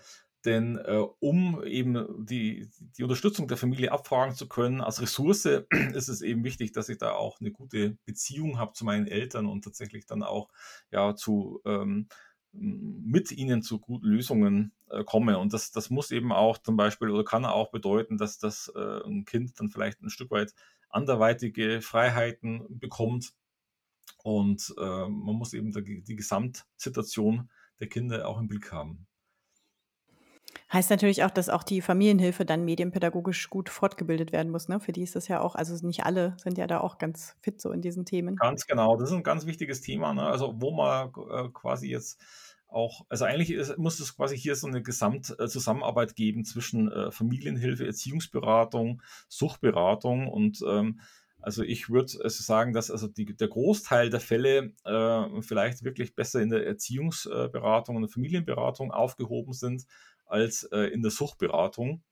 denn 0.45 0.77
äh, 0.77 1.03
um 1.21 1.65
eben 1.65 2.27
die, 2.27 2.69
die 2.99 3.03
Unterstützung 3.03 3.49
der 3.49 3.57
Familie 3.57 3.93
abfragen 3.93 4.35
zu 4.35 4.47
können, 4.47 4.83
als 4.83 5.01
Ressource 5.01 5.47
ist 5.95 6.09
es 6.09 6.21
eben 6.21 6.45
wichtig, 6.45 6.73
dass 6.73 6.89
ich 6.89 6.99
da 6.99 7.13
auch 7.13 7.41
eine 7.41 7.51
gute 7.51 7.97
Beziehung 8.05 8.59
habe 8.59 8.75
zu 8.75 8.85
meinen 8.85 9.07
Eltern 9.07 9.47
und 9.47 9.65
tatsächlich 9.65 10.07
dann 10.07 10.23
auch 10.23 10.51
ja 10.91 11.17
zu 11.17 11.61
ähm, 11.65 12.09
mit 12.53 13.33
ihnen 13.33 13.63
zu 13.63 13.81
guten 13.81 14.07
Lösungen 14.07 14.73
äh, 14.91 15.03
komme. 15.03 15.39
Und 15.39 15.53
das, 15.53 15.73
das 15.73 15.91
muss 15.91 16.11
eben 16.11 16.31
auch 16.31 16.59
zum 16.59 16.77
Beispiel 16.77 17.11
oder 17.11 17.25
kann 17.25 17.45
auch 17.45 17.71
bedeuten, 17.71 18.17
dass 18.17 18.39
das 18.39 18.71
äh, 18.77 19.01
ein 19.05 19.25
Kind 19.25 19.59
dann 19.59 19.71
vielleicht 19.71 20.03
ein 20.03 20.11
Stück 20.11 20.31
weit 20.31 20.55
anderweitige 20.95 21.81
Freiheiten 21.81 22.65
bekommt. 22.69 23.35
Und 24.23 24.75
äh, 24.79 25.09
man 25.09 25.37
muss 25.37 25.53
eben 25.53 25.73
die, 25.73 26.03
die 26.03 26.17
Gesamtsituation 26.17 27.51
der 27.81 27.89
Kinder 27.89 28.29
auch 28.29 28.39
im 28.39 28.49
Blick 28.49 28.73
haben. 28.73 29.07
Heißt 30.73 30.91
natürlich 30.91 31.23
auch, 31.25 31.31
dass 31.31 31.49
auch 31.49 31.63
die 31.63 31.81
Familienhilfe 31.81 32.45
dann 32.45 32.65
medienpädagogisch 32.65 33.51
gut 33.51 33.69
fortgebildet 33.69 34.33
werden 34.33 34.51
muss. 34.51 34.69
Ne? 34.69 34.81
Für 34.81 34.93
die 34.93 35.03
ist 35.03 35.15
das 35.15 35.29
ja 35.29 35.41
auch, 35.41 35.55
also 35.55 35.87
nicht 35.87 36.05
alle 36.05 36.37
sind 36.39 36.59
ja 36.59 36.67
da 36.67 36.81
auch 36.81 36.99
ganz 36.99 37.37
fit 37.41 37.61
so 37.61 37.71
in 37.71 37.83
diesen 37.83 38.05
Themen. 38.05 38.37
Ganz 38.37 38.67
genau, 38.67 38.97
das 38.97 39.11
ist 39.11 39.17
ein 39.17 39.23
ganz 39.23 39.47
wichtiges 39.47 39.83
Thema. 39.83 40.15
Ne? 40.15 40.23
Also 40.23 40.55
wo 40.61 40.73
man 40.73 41.13
äh, 41.31 41.49
quasi 41.53 41.91
jetzt 41.91 42.21
auch, 42.75 43.07
also 43.09 43.25
eigentlich 43.25 43.51
ist, 43.51 43.79
muss 43.79 44.01
es 44.01 44.17
quasi 44.17 44.37
hier 44.37 44.57
so 44.57 44.67
eine 44.67 44.83
Gesamtzusammenarbeit 44.83 46.11
äh, 46.11 46.15
geben 46.15 46.45
zwischen 46.45 46.91
äh, 46.91 47.11
Familienhilfe, 47.11 47.87
Erziehungsberatung, 47.87 49.03
Suchtberatung 49.29 50.29
und 50.29 50.63
ähm, 50.67 51.01
also 51.41 51.63
ich 51.63 51.91
würde 51.91 52.13
also 52.23 52.43
sagen, 52.43 52.73
dass 52.73 52.91
also 52.91 53.07
die, 53.07 53.37
der 53.37 53.49
Großteil 53.49 54.09
der 54.09 54.21
Fälle 54.21 54.73
äh, 54.85 55.43
vielleicht 55.43 55.85
wirklich 55.85 56.15
besser 56.15 56.41
in 56.41 56.49
der 56.49 56.67
Erziehungsberatung 56.67 57.97
und 57.97 58.03
der 58.03 58.11
Familienberatung 58.11 58.91
aufgehoben 58.91 59.53
sind 59.53 59.85
als 60.25 60.65
äh, 60.65 60.87
in 60.87 61.03
der 61.03 61.11
Suchtberatung. 61.11 62.03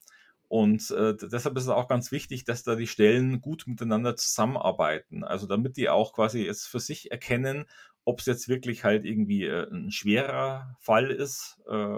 Und 0.53 0.91
äh, 0.91 1.15
deshalb 1.19 1.57
ist 1.57 1.63
es 1.63 1.69
auch 1.69 1.87
ganz 1.87 2.11
wichtig, 2.11 2.43
dass 2.43 2.61
da 2.61 2.75
die 2.75 2.85
Stellen 2.85 3.41
gut 3.41 3.63
miteinander 3.65 4.15
zusammenarbeiten. 4.15 5.23
Also 5.23 5.47
damit 5.47 5.77
die 5.77 5.89
auch 5.89 6.13
quasi 6.13 6.45
jetzt 6.45 6.67
für 6.67 6.79
sich 6.79 7.09
erkennen, 7.09 7.65
ob 8.05 8.19
es 8.19 8.27
jetzt 8.27 8.47
wirklich 8.47 8.83
halt 8.83 9.03
irgendwie 9.03 9.45
äh, 9.45 9.67
ein 9.71 9.89
schwerer 9.89 10.77
Fall 10.79 11.09
ist, 11.09 11.59
äh, 11.67 11.95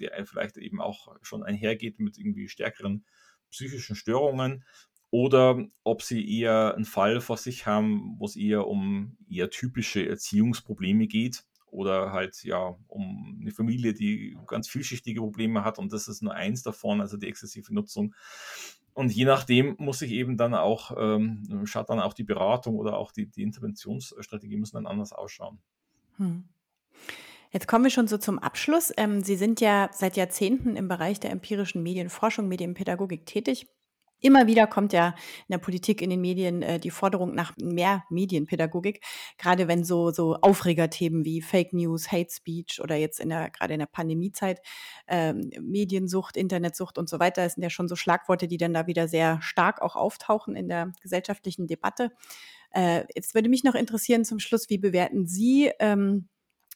der 0.00 0.24
vielleicht 0.24 0.56
eben 0.56 0.80
auch 0.80 1.14
schon 1.20 1.42
einhergeht 1.42 2.00
mit 2.00 2.16
irgendwie 2.16 2.48
stärkeren 2.48 3.04
psychischen 3.50 3.94
Störungen 3.94 4.64
oder 5.10 5.62
ob 5.84 6.00
sie 6.00 6.40
eher 6.40 6.74
einen 6.74 6.86
Fall 6.86 7.20
vor 7.20 7.36
sich 7.36 7.66
haben, 7.66 8.14
wo 8.16 8.24
es 8.24 8.36
eher 8.36 8.68
um 8.68 9.18
eher 9.28 9.50
typische 9.50 10.08
Erziehungsprobleme 10.08 11.08
geht 11.08 11.44
oder 11.72 12.12
halt 12.12 12.44
ja 12.44 12.76
um 12.86 13.38
eine 13.40 13.50
Familie, 13.50 13.94
die 13.94 14.36
ganz 14.46 14.68
vielschichtige 14.68 15.20
Probleme 15.20 15.64
hat 15.64 15.78
und 15.78 15.92
das 15.92 16.06
ist 16.06 16.22
nur 16.22 16.34
eins 16.34 16.62
davon, 16.62 17.00
also 17.00 17.16
die 17.16 17.26
exzessive 17.26 17.74
Nutzung. 17.74 18.14
Und 18.94 19.10
je 19.10 19.24
nachdem 19.24 19.74
muss 19.78 20.00
sich 20.00 20.12
eben 20.12 20.36
dann 20.36 20.54
auch, 20.54 20.94
ähm, 20.98 21.62
schaut 21.64 21.88
dann 21.88 21.98
auch 21.98 22.12
die 22.12 22.24
Beratung 22.24 22.76
oder 22.76 22.98
auch 22.98 23.10
die, 23.10 23.26
die 23.26 23.42
Interventionsstrategie 23.42 24.58
müssen 24.58 24.76
dann 24.76 24.86
anders 24.86 25.12
ausschauen. 25.12 25.58
Hm. 26.18 26.44
Jetzt 27.50 27.68
kommen 27.68 27.84
wir 27.84 27.90
schon 27.90 28.06
so 28.06 28.18
zum 28.18 28.38
Abschluss. 28.38 28.92
Ähm, 28.98 29.22
Sie 29.22 29.36
sind 29.36 29.60
ja 29.62 29.88
seit 29.92 30.18
Jahrzehnten 30.18 30.76
im 30.76 30.88
Bereich 30.88 31.20
der 31.20 31.30
empirischen 31.30 31.82
Medienforschung, 31.82 32.48
Medienpädagogik 32.48 33.24
tätig. 33.24 33.66
Immer 34.22 34.46
wieder 34.46 34.68
kommt 34.68 34.92
ja 34.92 35.08
in 35.08 35.52
der 35.52 35.58
Politik, 35.58 36.00
in 36.00 36.08
den 36.08 36.20
Medien 36.20 36.62
äh, 36.62 36.78
die 36.78 36.90
Forderung 36.90 37.34
nach 37.34 37.54
mehr 37.56 38.04
Medienpädagogik, 38.08 39.04
gerade 39.36 39.66
wenn 39.66 39.84
so, 39.84 40.10
so 40.10 40.36
Aufregerthemen 40.36 41.24
wie 41.24 41.42
Fake 41.42 41.72
News, 41.72 42.10
Hate 42.10 42.32
Speech 42.32 42.80
oder 42.80 42.94
jetzt 42.94 43.18
in 43.18 43.30
der, 43.30 43.50
gerade 43.50 43.74
in 43.74 43.80
der 43.80 43.86
Pandemiezeit, 43.86 44.60
ähm, 45.08 45.50
Mediensucht, 45.60 46.36
Internetsucht 46.36 46.98
und 46.98 47.08
so 47.08 47.18
weiter, 47.18 47.42
das 47.42 47.54
sind 47.54 47.64
ja 47.64 47.70
schon 47.70 47.88
so 47.88 47.96
Schlagworte, 47.96 48.46
die 48.46 48.58
dann 48.58 48.72
da 48.72 48.86
wieder 48.86 49.08
sehr 49.08 49.42
stark 49.42 49.82
auch 49.82 49.96
auftauchen 49.96 50.54
in 50.54 50.68
der 50.68 50.92
gesellschaftlichen 51.02 51.66
Debatte. 51.66 52.12
Äh, 52.70 53.04
jetzt 53.14 53.34
würde 53.34 53.48
mich 53.48 53.64
noch 53.64 53.74
interessieren 53.74 54.24
zum 54.24 54.38
Schluss, 54.38 54.70
wie 54.70 54.78
bewerten 54.78 55.26
Sie 55.26 55.72
ähm, 55.80 56.28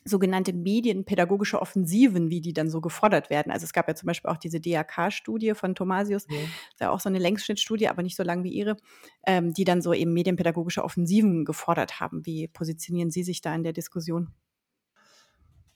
sogenannte 0.07 0.53
medienpädagogische 0.53 1.61
Offensiven, 1.61 2.31
wie 2.31 2.41
die 2.41 2.53
dann 2.53 2.71
so 2.71 2.81
gefordert 2.81 3.29
werden. 3.31 3.53
Also 3.53 3.65
es 3.65 3.73
gab 3.73 3.89
ja 3.89 3.95
zum 3.95 4.07
Beispiel 4.07 4.31
auch 4.31 4.37
diese 4.37 4.61
DAK-Studie 4.61 5.55
von 5.55 5.75
Thomasius, 5.75 6.27
ja. 6.29 6.37
ist 6.39 6.81
ja 6.81 6.91
auch 6.91 7.01
so 7.01 7.09
eine 7.09 7.19
Längsschnittstudie, 7.19 7.89
aber 7.89 8.03
nicht 8.03 8.17
so 8.17 8.23
lang 8.23 8.45
wie 8.45 8.53
ihre, 8.53 8.77
ähm, 9.27 9.53
die 9.53 9.65
dann 9.65 9.83
so 9.83 9.93
eben 9.93 10.13
medienpädagogische 10.13 10.85
Offensiven 10.85 11.45
gefordert 11.45 12.01
haben. 12.01 12.25
Wie 12.25 12.49
positionieren 12.49 13.11
Sie 13.11 13.23
sich 13.23 13.41
da 13.41 13.55
in 13.55 13.65
der 13.65 13.73
Diskussion? 13.73 14.33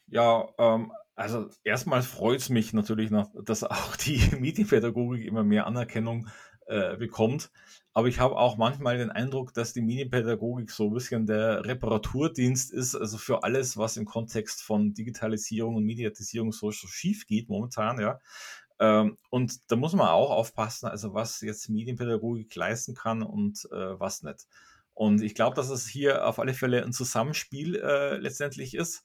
Ja, 0.07 0.49
ähm, 0.59 0.93
also 1.15 1.51
erstmal 1.65 2.03
freut 2.03 2.41
es 2.41 2.49
mich 2.49 2.73
natürlich, 2.73 3.11
noch, 3.11 3.31
dass 3.45 3.63
auch 3.65 3.97
die 3.97 4.21
Medienpädagogik 4.41 5.27
immer 5.27 5.45
mehr 5.45 5.67
Anerkennung 5.67 6.29
äh, 6.71 6.97
bekommt. 6.97 7.51
Aber 7.93 8.07
ich 8.07 8.21
habe 8.21 8.37
auch 8.37 8.57
manchmal 8.57 8.99
den 8.99 9.11
Eindruck, 9.11 9.53
dass 9.53 9.73
die 9.73 9.83
Medienpädagogik 9.83 10.71
so 10.71 10.87
ein 10.87 10.95
bisschen 10.95 11.27
der 11.27 11.65
Reparaturdienst 11.67 12.73
ist, 12.73 12.95
also 12.95 13.19
für 13.19 13.43
alles, 13.43 13.77
was 13.77 13.97
im 13.97 14.05
Kontext 14.05 14.63
von 14.63 14.95
Digitalisierung 14.95 15.75
und 15.75 15.85
Mediatisierung 15.85 16.53
so, 16.53 16.71
so 16.71 16.87
schief 16.87 17.27
geht 17.27 17.49
momentan, 17.49 18.01
ja. 18.01 18.21
Ähm, 18.79 19.19
und 19.29 19.71
da 19.71 19.77
muss 19.77 19.93
man 19.93 20.09
auch 20.09 20.31
aufpassen, 20.31 20.87
also 20.87 21.13
was 21.13 21.41
jetzt 21.41 21.69
Medienpädagogik 21.69 22.55
leisten 22.55 22.95
kann 22.95 23.23
und 23.23 23.69
äh, 23.73 24.01
was 24.01 24.23
nicht. 24.23 24.47
Und 24.95 25.23
ich 25.23 25.35
glaube, 25.35 25.57
dass 25.57 25.69
es 25.71 25.87
hier 25.87 26.27
auf 26.27 26.39
alle 26.39 26.55
Fälle 26.55 26.85
ein 26.85 26.93
Zusammenspiel 26.93 27.77
äh, 27.77 28.17
letztendlich 28.19 28.75
ist. 28.75 29.05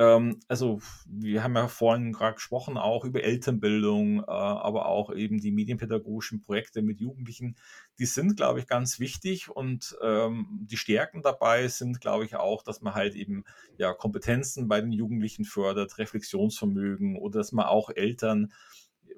Ähm, 0.00 0.40
also 0.48 0.80
wir 1.04 1.44
haben 1.44 1.54
ja 1.56 1.68
vorhin 1.68 2.14
gerade 2.14 2.36
gesprochen 2.36 2.78
auch 2.78 3.04
über 3.04 3.22
Elternbildung, 3.22 4.20
äh, 4.20 4.24
aber 4.30 4.86
auch 4.86 5.14
eben 5.14 5.40
die 5.40 5.52
medienpädagogischen 5.52 6.40
Projekte 6.40 6.80
mit 6.80 7.00
Jugendlichen. 7.00 7.56
Die 7.98 8.06
sind, 8.06 8.34
glaube 8.38 8.60
ich, 8.60 8.66
ganz 8.66 8.98
wichtig 8.98 9.50
und 9.50 9.98
ähm, 10.02 10.46
die 10.62 10.78
Stärken 10.78 11.20
dabei 11.20 11.68
sind, 11.68 12.00
glaube 12.00 12.24
ich, 12.24 12.34
auch, 12.36 12.62
dass 12.62 12.80
man 12.80 12.94
halt 12.94 13.14
eben 13.14 13.44
ja 13.76 13.92
Kompetenzen 13.92 14.68
bei 14.68 14.80
den 14.80 14.92
Jugendlichen 14.92 15.44
fördert, 15.44 15.98
Reflexionsvermögen 15.98 17.18
oder 17.18 17.40
dass 17.40 17.52
man 17.52 17.66
auch 17.66 17.90
Eltern 17.90 18.54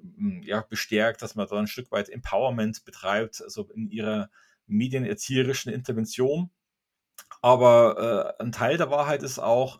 hm, 0.01 0.41
ja, 0.43 0.65
bestärkt, 0.69 1.21
dass 1.21 1.35
man 1.35 1.47
da 1.47 1.59
ein 1.59 1.67
Stück 1.67 1.91
weit 1.91 2.09
Empowerment 2.09 2.83
betreibt, 2.83 3.41
also 3.41 3.69
in 3.73 3.89
ihrer 3.89 4.29
medienerzieherischen 4.67 5.71
Intervention. 5.71 6.49
Aber 7.41 8.35
äh, 8.37 8.43
ein 8.43 8.51
Teil 8.51 8.75
der 8.75 8.91
Wahrheit 8.91 9.23
ist 9.23 9.39
auch, 9.39 9.79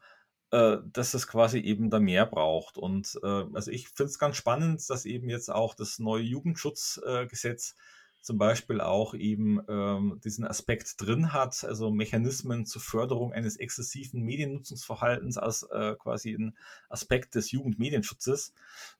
äh, 0.53 0.77
dass 0.93 1.15
es 1.15 1.27
quasi 1.27 1.57
eben 1.57 1.89
da 1.89 1.99
mehr 1.99 2.27
braucht. 2.27 2.77
Und 2.77 3.19
äh, 3.23 3.45
also 3.53 3.71
ich 3.71 3.89
finde 3.89 4.11
es 4.11 4.19
ganz 4.19 4.35
spannend, 4.35 4.87
dass 4.87 5.05
eben 5.05 5.27
jetzt 5.27 5.49
auch 5.49 5.73
das 5.73 5.97
neue 5.97 6.21
Jugendschutzgesetz 6.21 7.71
äh, 7.71 7.73
zum 8.23 8.37
Beispiel 8.37 8.79
auch 8.79 9.13
eben 9.13 9.59
ähm, 9.67 10.21
diesen 10.23 10.47
Aspekt 10.47 10.95
drin 11.01 11.33
hat, 11.33 11.65
also 11.65 11.91
Mechanismen 11.91 12.65
zur 12.65 12.81
Förderung 12.81 13.33
eines 13.33 13.57
exzessiven 13.57 14.21
Mediennutzungsverhaltens 14.21 15.37
als 15.37 15.63
äh, 15.63 15.95
quasi 15.99 16.33
ein 16.33 16.57
Aspekt 16.87 17.35
des 17.35 17.51
Jugendmedienschutzes. 17.51 18.53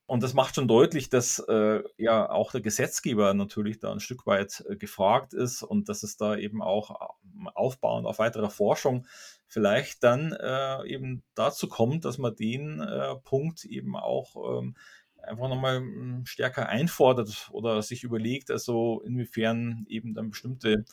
Und 0.05 0.23
das 0.23 0.33
macht 0.33 0.55
schon 0.55 0.67
deutlich, 0.67 1.09
dass 1.09 1.39
äh, 1.39 1.83
ja 1.97 2.29
auch 2.29 2.51
der 2.51 2.59
Gesetzgeber 2.59 3.33
natürlich 3.33 3.79
da 3.79 3.93
ein 3.93 4.01
Stück 4.01 4.27
weit 4.27 4.65
äh, 4.67 4.75
gefragt 4.75 5.33
ist 5.33 5.63
und 5.63 5.87
dass 5.87 6.03
es 6.03 6.17
da 6.17 6.35
eben 6.35 6.61
auch 6.61 7.13
aufbauend 7.53 8.05
auf 8.05 8.19
weiterer 8.19 8.49
Forschung 8.49 9.07
vielleicht 9.47 10.03
dann 10.03 10.33
äh, 10.33 10.85
eben 10.85 11.23
dazu 11.33 11.69
kommt, 11.69 12.03
dass 12.03 12.17
man 12.17 12.35
den 12.35 12.81
äh, 12.81 13.15
Punkt 13.23 13.63
eben 13.63 13.95
auch 13.95 14.59
ähm, 14.59 14.75
einfach 15.23 15.49
nochmal 15.49 15.77
hm, 15.77 16.25
stärker 16.25 16.69
einfordert 16.69 17.49
oder 17.51 17.81
sich 17.81 18.03
überlegt, 18.03 18.51
also 18.51 19.01
inwiefern 19.05 19.85
eben 19.87 20.13
dann 20.13 20.29
bestimmte 20.29 20.85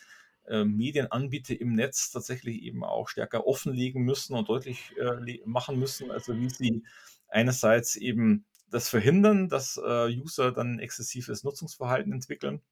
äh, 0.47 0.64
Medienanbieter 0.64 1.61
im 1.61 1.75
Netz 1.75 2.11
tatsächlich 2.11 2.62
eben 2.62 2.85
auch 2.85 3.09
stärker 3.09 3.47
offenlegen 3.47 4.03
müssen 4.03 4.35
und 4.35 4.49
deutlich 4.49 4.93
äh, 4.99 5.40
machen 5.45 5.79
müssen, 5.79 6.11
also 6.11 6.37
wie 6.37 6.51
sie 6.51 6.83
einerseits 7.29 7.97
eben 7.97 8.47
das 8.71 8.88
verhindern, 8.88 9.49
dass 9.49 9.77
äh, 9.77 10.07
User 10.09 10.53
dann 10.53 10.79
exzessives 10.79 11.45
Nutzungsverhalten 11.45 12.12
entwickeln 12.12 12.62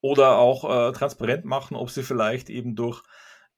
oder 0.00 0.38
auch 0.38 0.92
transparent 0.92 1.44
machen, 1.44 1.76
ob 1.76 1.90
sie 1.90 2.04
vielleicht 2.04 2.50
eben 2.50 2.76
durch 2.76 3.02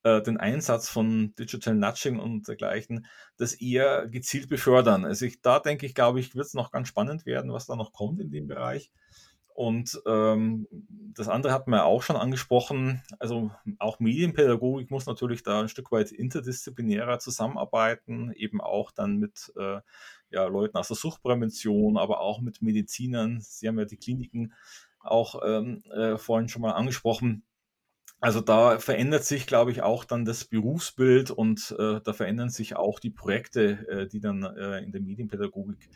äh, 0.02 0.22
den 0.22 0.38
Einsatz 0.38 0.88
von 0.88 1.34
Digital 1.36 1.74
Nudging 1.74 2.18
und 2.18 2.48
dergleichen 2.48 3.06
das 3.36 3.54
eher 3.54 4.06
gezielt 4.08 4.48
befördern. 4.48 5.04
Also 5.04 5.26
ich, 5.26 5.40
da 5.42 5.58
denke 5.58 5.86
ich, 5.86 5.94
glaube 5.94 6.20
ich, 6.20 6.34
wird 6.34 6.46
es 6.46 6.54
noch 6.54 6.70
ganz 6.70 6.88
spannend 6.88 7.26
werden, 7.26 7.52
was 7.52 7.66
da 7.66 7.76
noch 7.76 7.92
kommt 7.92 8.20
in 8.20 8.30
dem 8.30 8.46
Bereich. 8.46 8.90
Und 9.52 10.00
ähm, 10.06 10.66
das 11.14 11.28
andere 11.28 11.52
hat 11.52 11.66
man 11.66 11.80
ja 11.80 11.84
auch 11.84 12.02
schon 12.02 12.16
angesprochen. 12.16 13.02
Also 13.18 13.50
auch 13.78 14.00
Medienpädagogik 14.00 14.90
muss 14.90 15.04
natürlich 15.04 15.42
da 15.42 15.60
ein 15.60 15.68
Stück 15.68 15.92
weit 15.92 16.12
interdisziplinärer 16.12 17.18
zusammenarbeiten, 17.18 18.32
eben 18.32 18.62
auch 18.62 18.90
dann 18.90 19.18
mit 19.18 19.52
äh, 19.58 19.80
ja, 20.30 20.46
Leuten 20.46 20.78
aus 20.78 20.88
der 20.88 20.96
Suchtprävention, 20.96 21.98
aber 21.98 22.20
auch 22.20 22.40
mit 22.40 22.62
Medizinern. 22.62 23.40
Sie 23.42 23.68
haben 23.68 23.78
ja 23.78 23.84
die 23.84 23.98
Kliniken 23.98 24.54
auch 25.00 25.40
ähm, 25.44 25.82
äh, 25.92 26.16
vorhin 26.16 26.48
schon 26.48 26.62
mal 26.62 26.72
angesprochen. 26.72 27.42
Also 28.20 28.40
da 28.42 28.78
verändert 28.78 29.24
sich, 29.24 29.46
glaube 29.46 29.70
ich, 29.70 29.80
auch 29.82 30.04
dann 30.04 30.26
das 30.26 30.44
Berufsbild 30.44 31.30
und 31.30 31.74
äh, 31.78 32.00
da 32.04 32.12
verändern 32.12 32.50
sich 32.50 32.76
auch 32.76 33.00
die 33.00 33.10
Projekte, 33.10 33.88
äh, 33.88 34.08
die 34.08 34.20
dann 34.20 34.42
äh, 34.42 34.80
in 34.80 34.92
der 34.92 35.00
Medienpädagogik 35.00 35.88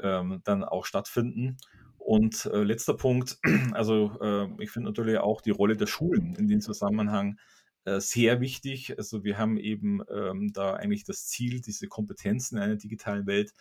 ähm, 0.00 0.40
dann 0.44 0.64
auch 0.64 0.86
stattfinden. 0.86 1.58
Und 1.98 2.46
äh, 2.46 2.62
letzter 2.62 2.94
Punkt, 2.94 3.38
also 3.72 4.18
äh, 4.22 4.48
ich 4.62 4.70
finde 4.70 4.88
natürlich 4.88 5.18
auch 5.18 5.42
die 5.42 5.50
Rolle 5.50 5.76
der 5.76 5.86
Schulen 5.86 6.34
in 6.36 6.48
dem 6.48 6.60
Zusammenhang 6.62 7.38
äh, 7.84 8.00
sehr 8.00 8.40
wichtig. 8.40 8.96
Also 8.98 9.22
wir 9.24 9.36
haben 9.36 9.58
eben 9.58 10.00
ähm, 10.10 10.52
da 10.54 10.74
eigentlich 10.74 11.04
das 11.04 11.26
Ziel, 11.26 11.60
diese 11.60 11.88
Kompetenzen 11.88 12.56
in 12.56 12.62
einer 12.62 12.76
digitalen 12.76 13.26
Welt 13.26 13.52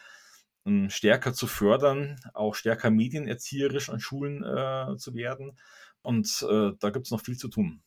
ähm, 0.65 0.89
stärker 0.89 1.33
zu 1.33 1.47
fördern, 1.47 2.17
auch 2.33 2.55
stärker 2.55 2.91
medienerzieherisch 2.91 3.89
an 3.89 3.99
Schulen 3.99 4.43
äh, 4.43 4.95
zu 4.97 5.15
werden. 5.15 5.57
Und 6.01 6.45
äh, 6.49 6.71
da 6.79 6.91
gibt 6.91 7.07
es 7.07 7.11
noch 7.11 7.21
viel 7.21 7.37
zu 7.37 7.49
tun. 7.49 7.81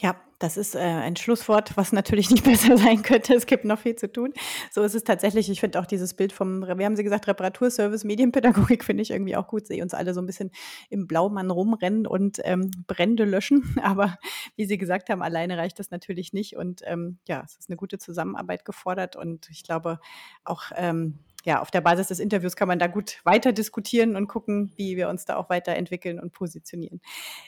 Ja, 0.00 0.16
das 0.38 0.56
ist 0.56 0.74
äh, 0.74 0.78
ein 0.78 1.16
Schlusswort, 1.16 1.76
was 1.76 1.92
natürlich 1.92 2.30
nicht 2.30 2.44
besser 2.44 2.78
sein 2.78 3.02
könnte. 3.02 3.34
Es 3.34 3.44
gibt 3.44 3.66
noch 3.66 3.78
viel 3.78 3.96
zu 3.96 4.10
tun. 4.10 4.32
So 4.70 4.82
ist 4.82 4.94
es 4.94 5.04
tatsächlich. 5.04 5.50
Ich 5.50 5.60
finde 5.60 5.78
auch 5.78 5.84
dieses 5.84 6.14
Bild 6.14 6.32
vom, 6.32 6.62
wie 6.62 6.84
haben 6.86 6.96
Sie 6.96 7.04
gesagt, 7.04 7.28
Reparaturservice, 7.28 8.04
Medienpädagogik 8.04 8.82
finde 8.82 9.02
ich 9.02 9.10
irgendwie 9.10 9.36
auch 9.36 9.46
gut. 9.46 9.66
Sehe 9.66 9.82
uns 9.82 9.92
alle 9.92 10.14
so 10.14 10.22
ein 10.22 10.26
bisschen 10.26 10.50
im 10.88 11.06
Blaumann 11.06 11.50
rumrennen 11.50 12.06
und 12.06 12.40
ähm, 12.44 12.70
Brände 12.86 13.26
löschen. 13.26 13.76
Aber 13.82 14.16
wie 14.56 14.64
Sie 14.64 14.78
gesagt 14.78 15.10
haben, 15.10 15.20
alleine 15.20 15.58
reicht 15.58 15.78
das 15.78 15.90
natürlich 15.90 16.32
nicht. 16.32 16.56
Und 16.56 16.80
ähm, 16.86 17.18
ja, 17.28 17.42
es 17.44 17.56
ist 17.56 17.68
eine 17.68 17.76
gute 17.76 17.98
Zusammenarbeit 17.98 18.64
gefordert. 18.64 19.16
Und 19.16 19.50
ich 19.50 19.62
glaube 19.62 20.00
auch, 20.44 20.70
ähm, 20.74 21.18
ja, 21.44 21.60
auf 21.60 21.70
der 21.70 21.80
Basis 21.80 22.08
des 22.08 22.18
Interviews 22.18 22.56
kann 22.56 22.68
man 22.68 22.78
da 22.78 22.86
gut 22.86 23.20
weiter 23.24 23.52
diskutieren 23.52 24.16
und 24.16 24.28
gucken, 24.28 24.72
wie 24.76 24.96
wir 24.96 25.08
uns 25.08 25.24
da 25.24 25.36
auch 25.36 25.48
weiterentwickeln 25.48 26.20
und 26.20 26.32
positionieren. 26.32 27.00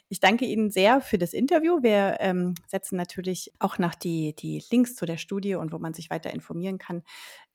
Ich 0.09 0.20
danke 0.20 0.44
Ihnen 0.44 0.70
sehr 0.70 1.00
für 1.00 1.18
das 1.18 1.33
Interview. 1.33 1.83
Wir 1.83 2.16
ähm, 2.20 2.55
setzen 2.66 2.96
natürlich 2.96 3.52
auch 3.59 3.78
nach 3.78 3.94
die, 3.94 4.35
die 4.35 4.62
Links 4.70 4.94
zu 4.94 5.07
der 5.07 5.18
Studie 5.18 5.55
und 5.55 5.72
wo 5.72 5.78
man 5.78 5.94
sich 5.94 6.11
weiter 6.11 6.33
informieren 6.33 6.78
kann, 6.78 7.02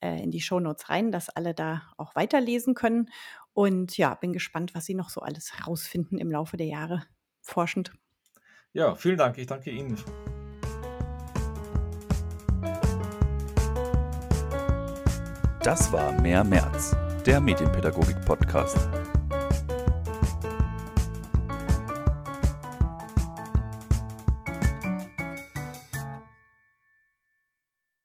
äh, 0.02 0.22
in 0.22 0.32
die 0.32 0.42
Shownotes 0.42 0.90
rein, 0.90 1.12
dass 1.12 1.30
alle 1.30 1.54
da 1.54 1.84
auch 1.98 2.16
weiterlesen 2.16 2.76
können. 2.76 3.10
Und 3.54 3.98
ja, 3.98 4.14
bin 4.14 4.34
gespannt, 4.34 4.76
was 4.76 4.86
Sie 4.86 4.94
noch 4.94 5.10
so 5.10 5.22
alles 5.22 5.54
herausfinden 5.58 6.18
im 6.18 6.32
Laufe 6.32 6.58
der 6.58 6.68
Jahre 6.68 7.04
forschend. 7.42 7.92
Ja, 8.74 8.94
vielen 8.96 9.18
Dank. 9.18 9.38
Ich 9.38 9.48
danke 9.48 9.72
Ihnen. 9.72 9.98
Das 15.64 15.92
war 15.92 16.12
Mehr 16.22 16.44
März, 16.44 16.96
der 17.26 17.42
Medienpädagogik-Podcast. 17.42 18.78